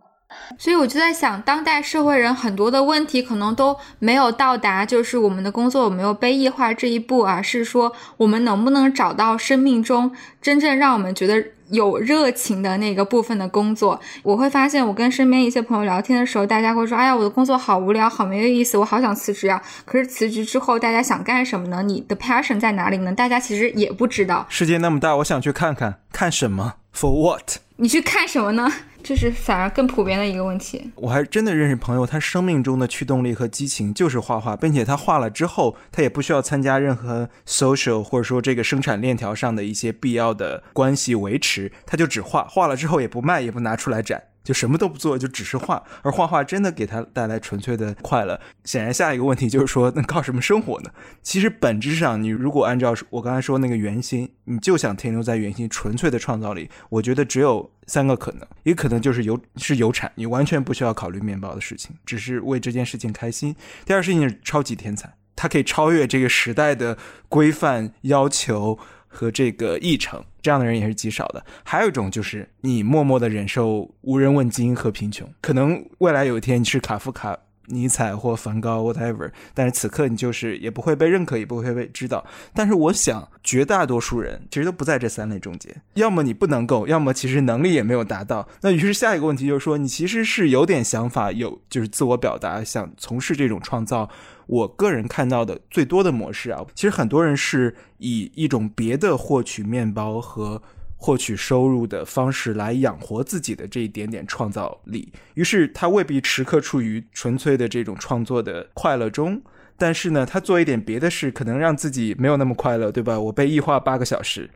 [0.59, 10.12] 所以我就在想，当代社会人很多的问题可能都没有到达，就是我们的工作有没有被异化这一步而是说我们能不能找到生命中
[10.43, 11.43] 真正让我们觉得。
[11.71, 21.83] 有热情的那个部分的工作，我会发现，我跟身边一些朋友聊天的时候，大家会说：“哎呀，我的工作好无聊，好没有意思，我好想辞职啊！”可是辞职之后，大家想干什么呢？
[21.83, 23.12] 你的 passion 在哪里呢？
[23.12, 24.47] 大家其实也不知道。
[24.49, 27.59] 世界那么大，我想去看看，看什么？For what？
[27.77, 28.73] 你去看什么呢？
[29.07, 30.91] 这是反而更普遍的一个问题。
[30.97, 44.25] 我还真的认识朋友，他生命中的驱动力和激情就是画画，并且他画了之后，他也不需要参加任何 social 或者说这个生产链条上的一些必要的关系维持，他就只画画了之后也不卖，也不拿出来展。
[44.47, 48.40] 就什么都不做，就只是画，而画画真的给他带来纯粹的快乐。
[48.62, 50.90] 显然，下一个问题就是说，那靠什么生活呢？
[51.20, 63.53] 其实本质上，你如果按照我刚才说那个圆心，你就想停留在圆心纯粹的创造力，我觉得只有三个可能：一个可能就是有是有产，你完全不需要考虑面包的事情，只是为这件事情开心；
[63.84, 66.97] 第二事情是超级天才，他可以超越这个时代的
[67.28, 68.78] 规范要求。
[69.17, 71.43] 和这个议程，这样的人也是极少的。
[71.64, 77.35] 还有一种就是你默默的忍受无人问津和贫穷，可能未来有一天你是卡夫卡、
[77.69, 82.23] 尼采或梵高，whatever，但是此刻你就是也不会被认可，也不会被知道。
[82.53, 88.47] 但是我想，绝大多数人其实都不在这三类中间，要么你不能够，要么其实能力也没有达到。
[88.61, 94.11] 那于是下一个问题就是说，你其实是有点想法，有就是自我表达，想从事这种创造。
[94.47, 100.62] 我个人看到的最多的模式啊，其实很多人是以一种别的获取面包和
[100.97, 109.42] 获取收入的方式来养活自己的这一点点创造力，于是他未必时刻处于纯粹的这种创作的快乐中，
[109.76, 113.20] 但是呢，他做一点别的事，可能让自己没有那么快乐，对吧？
[113.20, 114.49] 我被异化八个小时。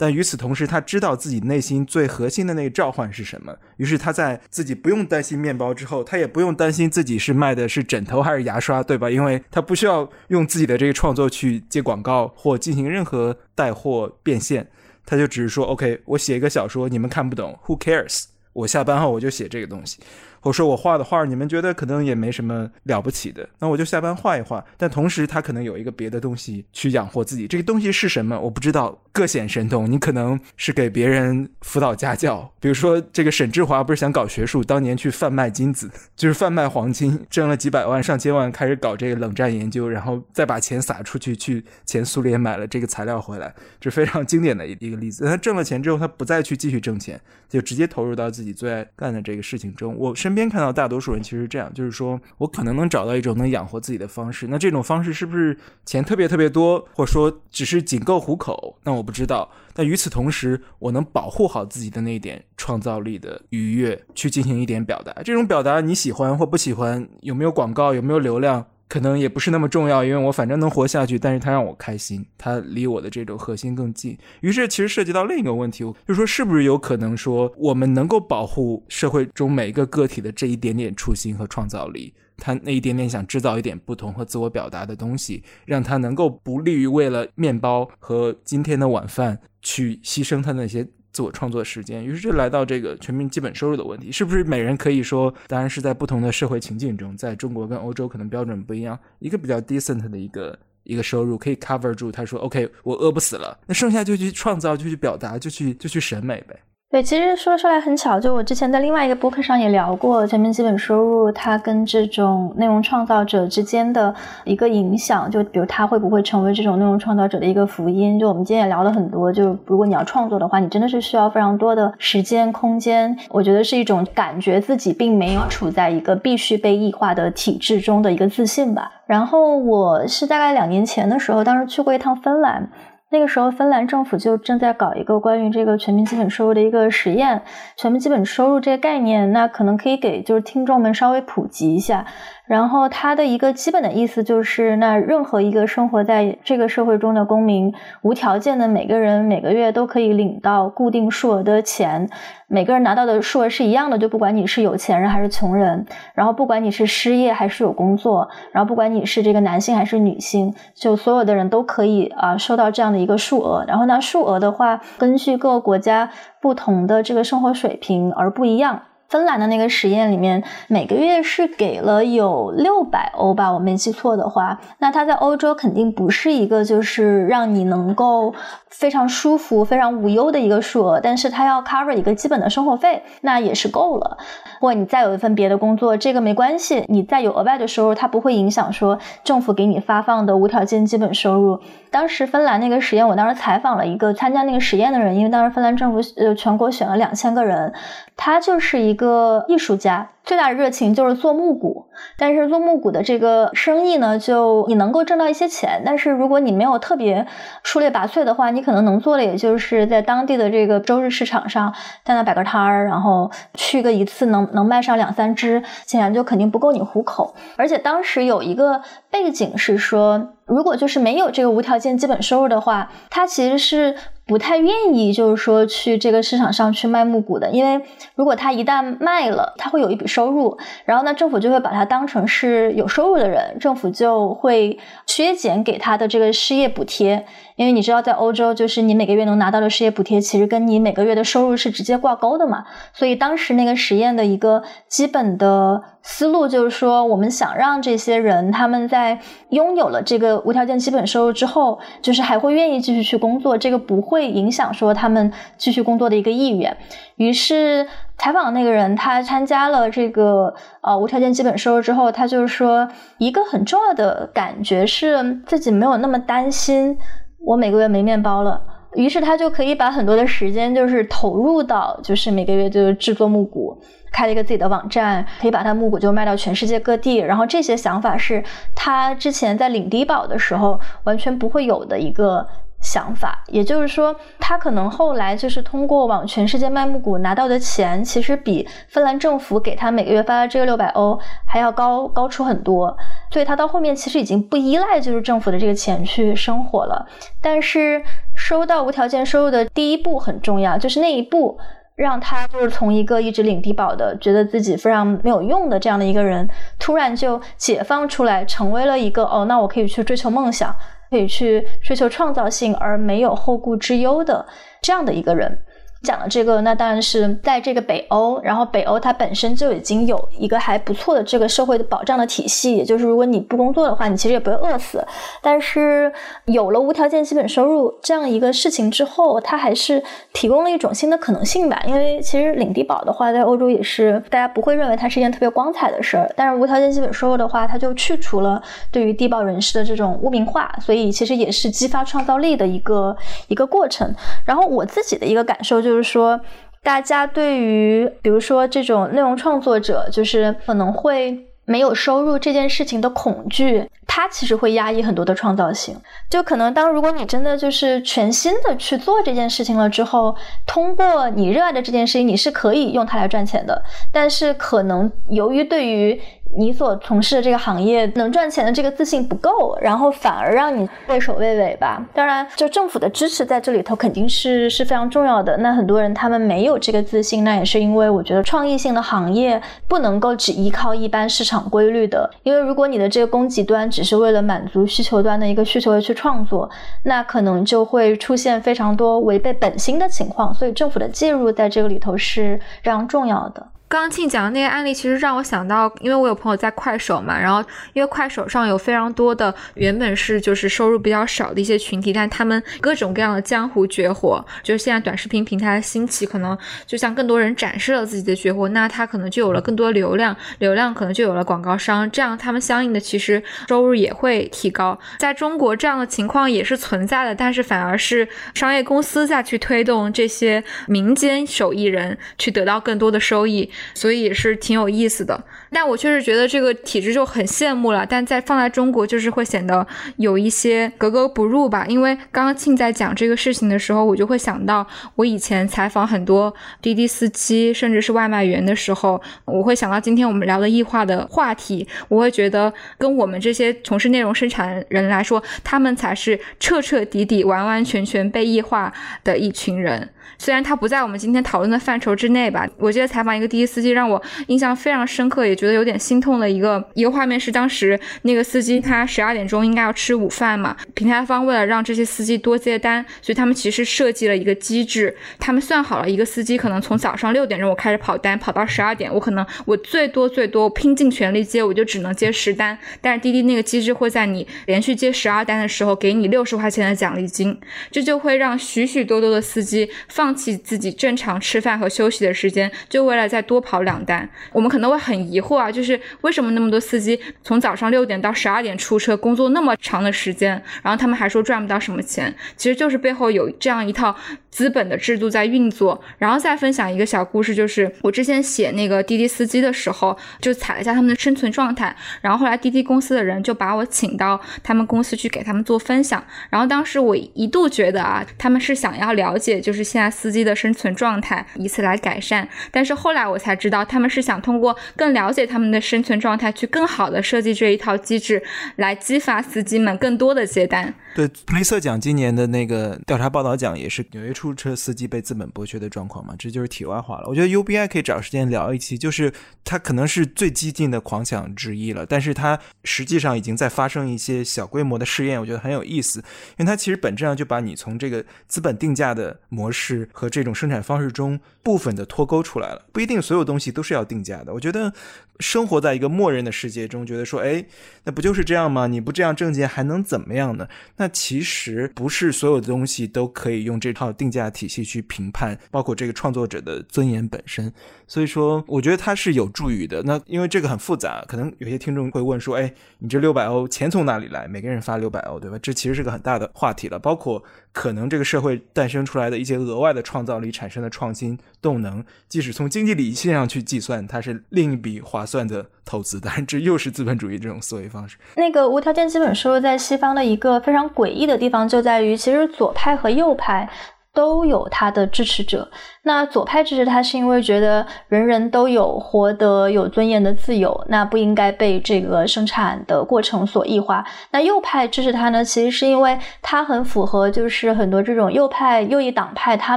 [0.00, 3.54] 但与此同时，他知道自己内心最核心的那个召唤是什么。
[3.78, 9.10] 于是他在自己不用担心面包之后，他也不用担心自己是卖的是枕头还是牙刷，对吧？
[9.10, 14.68] 因为他不需要用自己的这个创作去接广告或进行任何带货变现，
[15.04, 18.26] 他就只是说：“OK，我写一个小说，你们看不懂，Who cares？
[18.52, 19.98] 我下班后我就写这个东西。”
[20.40, 24.64] 或者说我画的画你们觉得可能也没什么了不起的，那我就下班画一画。
[24.76, 29.90] 但同时他可能有一个别的东西去养活自己，这个东西是什么我不知道，各显神通。
[29.90, 45.24] 你可能是给别人辅导家教，比如说这个沈志华不是想搞学术，当年去贩卖金子， 就是贩卖黄金，挣了几百万、上千万，开始搞这个冷战研究，然后再把钱撒出去，去前苏联买了这个材料回来，这非常经典的一个例子。
[45.24, 49.96] 他挣了钱之后，他不再去继续挣钱，就直接投入到自己最爱干的这个事情中。
[49.96, 54.46] 我身边看到大多数人其实这样，就是说我可能能找到一种能养活自己的方式。
[54.48, 55.56] 那这种方式是不是
[55.86, 58.76] 钱特别特别多，或者说只是仅够糊口？
[58.84, 59.50] 那我不知道。
[59.72, 65.22] 但与此同时，我能保护好自己的那一点创造力的愉悦，去进行一点表达。
[65.22, 68.66] 这种表达你喜欢或不喜欢，有没有广告，有没有流量？
[68.88, 74.16] 可能也不是那么重要，因为我反正能活下去，但是它让我开心，它离我的这种核心更近。
[74.40, 90.88] 于是，其实涉及到另一个问题，就是说，是不是有可能说，我们能够保护社会中每一个个体的这一点点初心和创造力，他那一点点想制造一点不同和自我表达的东西，让他能够不利于为了面包和今天的晚饭去牺牲他那些。
[91.18, 102.12] 自我创作时间，于是就来到这个全民基本收入的问题，是不是每人可以说，当然是在不同的社会情境中，在中国跟欧洲可能标准不一样，一个比较 decent 的一个一个收入可以 cover 住。
[102.12, 106.56] 他说，OK，我饿不死了，那剩下就去创造，就去表达，就去就去审美呗。
[106.90, 114.14] 对，其实说出来很巧，就我之前在另外一个播客上也聊过全民基本收入，它跟这种内容创造者之间的
[114.44, 118.18] 一个影响，就比如他会不会成为这种内容创造者的一个福音？
[118.18, 123.14] 就我们今天也聊了很多，就如果你要创作的话，你真的是需要非常多的时间、空间。
[123.28, 128.90] 我觉得是一种感觉自己并没有处在一个必须被异化的体制中的一个自信吧。
[129.04, 132.70] 然后我是大概两年前的时候，当时去过一趟芬兰。
[133.10, 137.42] 那个时候，芬兰政府就正在搞一个关于这个全民基本收入的一个实验。
[137.76, 142.04] 全民基本收入这个概念，那可能可以给就是听众们稍微普及一下。
[142.48, 147.72] 然后它的一个基本的意思就是，那任何一个生活在这个社会中的公民，
[148.02, 152.08] 无条件的每个人每个月都可以领到固定数额的钱，
[152.46, 163.62] 每个人拿到的数额是一样的，就不管你是有钱人还是穷人，然后不管你是失业还是有工作，然后不管你是这个男性还是女性，就所有的人都可以啊收到这样的一个数额。
[163.68, 166.08] 然后呢，数额的话，根据各个国家
[166.40, 168.80] 不同的这个生活水平而不一样。
[169.08, 178.34] 芬兰的那个实验里面，每个月是给了有六百欧吧，我没记错的话，那它在欧洲肯定不是一个就是让你能够
[178.68, 184.18] 非常舒服、非常无忧的一个数额，但是它要 cover 一个基本的生活费，那也是够了。
[184.60, 191.60] 或你再有一份别的工作，这个没关系，你再有额外的收入，它不会影响说政府给你发放的无条件基本收入。
[191.90, 197.72] 当时芬兰那个实验，我当时采访了一个参加那个实验的人，因为当时芬兰政府呃全国选了两千个人，
[198.16, 200.10] 他就是一个艺术家。
[200.24, 201.86] 最大的热情就是做木鼓，
[202.18, 207.26] 但是做木鼓的这个生意呢，就你能够挣到一些钱，但是如果你没有特别
[207.62, 211.72] 出类拔萃的话，你可能能做的也就是在当地的这个周日市场上
[212.04, 217.34] 在那摆个摊儿，然后去个一次能能卖上两三只，显然就肯定不够你糊口。
[217.56, 223.94] 而且当时有一个背景是说，如果就是没有这个无条件基本收入的话，他其实是。
[224.28, 227.82] 不太愿意，就是说去这个市场上去卖木鼓的，因为
[228.14, 237.24] 如果他一旦卖了，他会有一笔收入，然后呢，政府就会把他当成是有收入的人，政府就会削减给他的这个失业补贴。
[237.56, 242.66] 因为你知道，在欧洲，就是你每个月能拿到的失业补贴，其实跟你每个月的收入是直接挂钩的嘛。
[242.92, 249.18] 所以当时那个实验的一个基本的思路就是说，我们想让这些人他们在
[249.48, 256.76] 拥有了这个无条件基本收入之后，就是还会愿意继续去工作，这个不会影响说他们继续工作的一个意愿。
[257.16, 257.86] 于是
[258.16, 266.96] 采访那个人，他参加了这个呃无条件基本收入之后，他就说，一个很重要的感觉是自己没有那么担心。
[267.40, 268.60] 我每个月没面包了，
[268.94, 273.80] 于是他就可以把很多的时间就是投入到，就是每个月就制作木鼓，
[274.12, 277.16] 开了一个自己的网站，可以把他木鼓就卖到全世界各地。
[277.16, 278.42] 然后这些想法是
[278.74, 282.46] 他之前在领低保的时候完全不会有的一个。
[282.80, 292.96] 想法，也就是说，他可能后来就是通过往全世界卖木鼓拿到的钱，其实比芬兰政府给他每个月发的这个六百欧还要高高出很多。
[293.32, 297.04] 所以他到后面其实已经不依赖就是政府的这个钱去生活了。
[297.42, 298.00] 但是
[298.36, 301.58] 收到无条件收入的第一步很重要，就是那一步
[301.98, 310.74] 让他就是从一个一直领低保的，觉得自己非常没有用的这样的一个人，突然就解放出来，成为了一个哦，那我可以去追求梦想。
[311.10, 314.44] 可以去追求创造性而没有后顾之忧的
[314.82, 315.58] 这样的一个人，
[316.02, 325.04] 讲的这个，那当然是在这个北欧，然后北欧它本身就已经有一个还不错的这个社会的保障的体系，也就是如果你不工作的话，你其实也不会饿死。
[325.42, 326.12] 但是
[326.46, 331.82] 有了无条件基本收入这样一个事情之后，它还是提供了一种新的可能性吧。
[331.86, 343.16] 因为其实领低保的话，在欧洲也是大家不会认为它是一件特别光彩的事儿，但是无条件基本收入的话，它就去除了对于低保人士的这种污名化，所以其实也是激发创造力的一个
[343.48, 344.08] 一个过程。
[344.44, 346.38] 然后我自己的一个感受就就是说，
[346.82, 355.94] 大家对于比如说这种内容创作者，就是可能会没有收入这件事情的恐惧，它其实会压抑很多的创造性。
[356.28, 360.34] 就可能当如果你真的就是全心的去做这件事情了之后，
[360.66, 363.80] 通过你热爱的这件事情，你是可以用它来赚钱的。
[364.10, 366.20] 但是可能由于对于
[366.56, 372.02] 你所从事的这个行业能赚钱的这个自信不够，然后反而让你畏首畏尾吧。
[372.14, 375.58] 当然，就政府的支持在这里头肯定是是非常重要的。
[375.58, 382.28] 那很多人他们没有这个自信，那也是因为我觉得创意性的行业不能够只依靠一般市场规律的。
[382.42, 386.70] 因为如果你的这个供给端只是为了满足需求端的一个需求而去创作，
[387.02, 390.54] 那可能就会出现非常多违背本心的情况。
[390.54, 393.66] 所以政府的介入在这个里头是非常重要的。
[393.88, 414.98] 刚庆讲的那个案例，其实让我想到，因为我有朋友在快手嘛，然后因为快手上有非常多的原本是就是收入比较少的一些群体，但他们各种各样的江湖绝活，就是现在短视频平台的兴起，可能就向更多人展示了自己的绝活，那他可能就有了更多流量，流量可能就有了广告商，这样他们相应的其实收入也会提高。
[415.18, 423.70] 在中国这样的情况也是存在的，但是反而是商业公司在去推动这些民间手艺人去得到更多的收益。
[423.94, 428.06] 所以是挺有意思的，但我确实觉得这个体制就很羡慕了。
[428.08, 431.84] 但在放在中国，就是会显得有一些格格不入吧。
[431.88, 448.92] 因为刚刚庆在讲这个事情的时候，我就会想到我以前采访很多滴滴司机，甚至是外卖员的时候，我会想到今天我们聊的异化的话题，我会觉得跟我们这些从事内容生产人来说，他们才是彻彻底底、完完全全被异化
[449.24, 450.08] 的一群人。
[450.38, 477.58] 虽然他不在我们今天讨论的范畴之内吧，我记得采访一个滴滴司机让我印象非常深刻，也觉得有点心痛的一个一个画面是，当时那个司机他十二点钟应该要吃午饭嘛，平台方为了让这些司机多接单，所以他们其实设计了一个机制，他们算好了一个司机可能从早上六点钟我开始跑单，跑到十二点，我可能我最多最多拼尽全力接，我就只能接十单，但是滴滴那个机制会在你连续接十二单的时候给你六十块钱的奖励金，
[477.90, 480.27] 这就会让许许多多的司机放。
[480.28, 484.28] 放弃自己正常吃饭和休息的时间，就为了再多跑两单。
[484.52, 492.34] 我们可能会很疑惑啊，就是为什么那么多司机从早上六点到十二点出车，工作那么长的时间，然后他们还说赚不到什么钱？
[492.58, 494.14] 其实就是背后有这样一套
[494.50, 495.98] 资本的制度在运作。
[496.18, 501.96] 然后再分享一个小故事，就是我之前写那个滴滴司机的时候，就踩了一下他们的生存状态。
[502.20, 506.22] 然后后来滴滴公司的人就把我请到他们公司去给他们做分享。
[506.50, 510.08] 然后当时我一度觉得啊，他们是想要了解，就是现在。
[510.18, 512.48] 司机的生存状态，以此来改善。
[512.72, 518.42] 但是后来我才知道，他们是想通过更了解他们的生存状态，去更好的设计这一套机制，
[518.76, 520.92] 来激发司机们更多的接单。
[521.14, 526.34] 对普利策奖今年的那个调查报道奖，也是纽约出租车司机被资本剥削的状况嘛？
[526.38, 527.28] 这就是题外话了。
[527.28, 529.32] 我觉得 UBI 可以找时间聊一期，就是
[529.64, 536.20] 它可能是最激进的狂想之一了，但是它实际上已经在发生一些小规模的试验，我觉得很有意思，
[536.56, 540.08] 因为它其实本质上就把你从这个资本定价的模式。
[540.12, 544.52] 和这种生产方式中部分的脱钩出来了，不一定所有东西都是要定价的。
[544.52, 544.92] 我觉得
[545.38, 547.64] 生活在一个默认的世界中，觉得说，哎，
[548.04, 548.86] 那不就是这样吗？
[548.86, 550.68] 你不这样挣钱还能怎么样呢？
[550.96, 557.72] 那其实不是所有的东西都可以用这套定价体系去评判，包括这个创作者的尊严本身。
[558.06, 560.02] 所以说，我觉得它是有助于的。
[560.04, 564.48] 那因为这个很复杂，可能有些听众会问说，哎，你这六百欧钱从哪里来？
[564.48, 565.58] 每个人发六百欧，对吧？
[565.62, 567.42] 这其实是个很大的话题了，包括。
[567.70, 578.16] 可能这个社会诞生出来的一些额外的创造力产生的创新动能，即使从经济理性上去计算，它是另一笔划算的投资，但这又是资本主义这种思维方式。
[578.34, 583.70] 那个无条件基本收入在西方的一个非常诡异的地方，就在于其实左派和右派。
[584.14, 585.68] 都有他的支持者。
[586.02, 594.04] 那左派支持他，是因为觉得人人都有活得有尊严的自由，那不应该被这个生产的过程所异化。
[594.30, 599.76] 那右派支持他呢，其实是因为他很符合，就是很多这种右派右翼党派他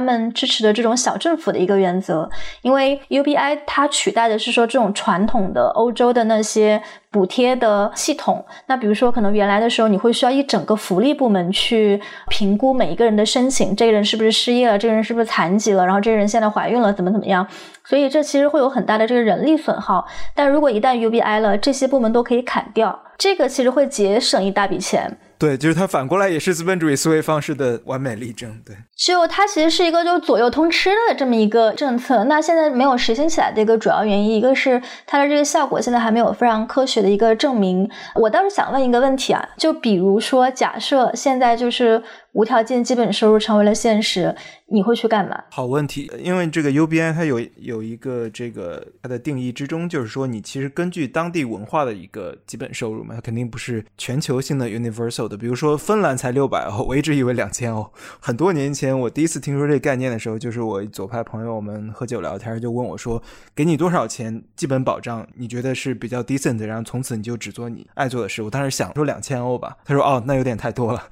[0.00, 2.28] 们支持的这种小政府的一个原则。
[2.62, 6.82] 因为 UBI 它取代的是说这种传统的欧洲的那些。
[7.12, 8.44] 补贴的系统。
[8.66, 17.46] 那比如说，可能原来的时候，你会需要一整个福利部门去评估每一个人的申请，这个人是不是失业了，这个人是不是残疾了，然后这个人现在怀孕了，怎么怎么样。
[17.84, 20.04] 所以这其实会有很大的这个人力损耗。
[20.34, 25.18] 但如果一旦 UBI 了，这些部门都可以砍掉，这个其实会节省一大笔钱。
[25.42, 28.48] 对，就是它反过来也是资本主义思维方式的完美例证。
[28.64, 32.22] 对，就它其实是一个就是左右通吃的这么一个政策。
[32.24, 37.90] 那现在没有实行起来的一个主要原因，一个是它的这个效果现在还没有非常科学的一个证明。
[38.14, 42.00] 我倒是想问一个问题啊，就比如说假设现在就是
[42.32, 44.34] 无条件基本收入成为了现实，
[44.66, 45.44] 你会去干嘛？
[45.50, 55.36] 好问题，因为这个 UBI 它有有一个这个它的定义之中，就是说你其实根据当地文化的一个基本收入嘛，它肯定不是全球性的 universal 的。
[55.36, 57.86] 比如说芬兰才六百欧，我一直以为两千欧。
[58.18, 63.22] 很多年前我第一次听说这个概念的时候，就是我左派朋友我们喝酒聊天，就问我说
[63.54, 65.26] ：“给你多少钱基本保障？
[65.36, 66.58] 你觉得是比较 decent？
[66.64, 71.02] 然后从此你就只做你爱做的事。”我当时想说两千欧吧，他说：“哦，那有点太多了。”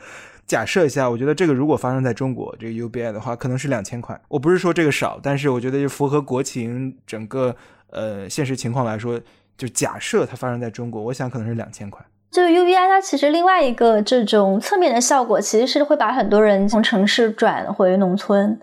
[0.50, 4.20] 假设一下，我觉得这个如果发生在中国这个 UBI 的话，可能是两千块。
[4.26, 7.54] 我不是说这个少，但是我觉得就符合国情整个
[7.90, 9.20] 呃现实情况来说，
[9.56, 12.04] 就假设它发生在中国，我想可能是两千块。
[12.32, 18.60] 就是 UBI 它其实另外一个这种侧面的效果，其实是会把很多人从城市转回农村。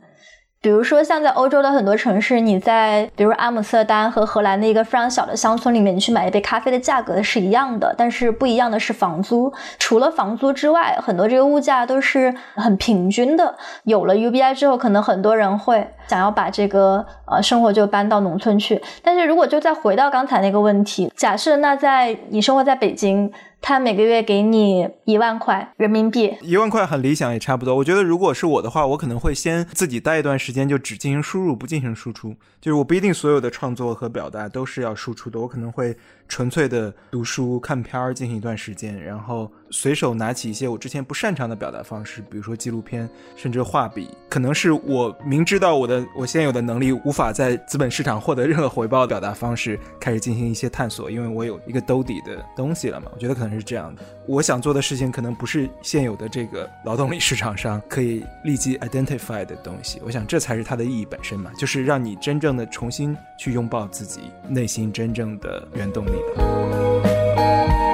[0.60, 9.54] 比如说，像在欧洲的很多城市，你在比如阿姆斯特丹和荷兰的一个非常小的乡村里面，你去买一杯咖啡的价格是一样的，但是不一样的是房租。
[9.78, 13.56] 除了房租之外，很多这个物价都是很平均的。
[13.84, 18.82] 有了 UBI 之后，可能很多人会想要把这个呃生活就搬到农村去。
[19.04, 23.32] 但是如果就再回到刚才那个问题，假设那在你生活在北京。
[23.60, 27.76] 他每个月给你一万块人民币，一万块很理想，也差不多。
[27.76, 32.36] 我觉得如果是我的话，我可能会先自己待一段时间，就只进行输入，不进行输出。
[32.62, 35.98] 就是我不一定所有的创作和表达都是要输出的，我可能会
[36.28, 39.52] 纯粹的读书、看片儿进行一段时间，然后。
[39.70, 53.12] 随手拿起一些我之前不擅长的表达方式，比如说纪录片，甚至画笔，可能是我明知道我的我现有的能力无法在资本市场获得任何回报的表达方式，开始进行一些探索，因为我有一个兜底的东西了嘛。
[53.14, 54.02] 我觉得可能是这样的。
[54.26, 60.02] 我想做的事情可能不是现有的这个劳动力市场上可以立即 identify 的东西。
[60.06, 67.87] 我想这才是它的意义本身嘛，就是让你真正的重新去拥抱自己内心真正的原动力吧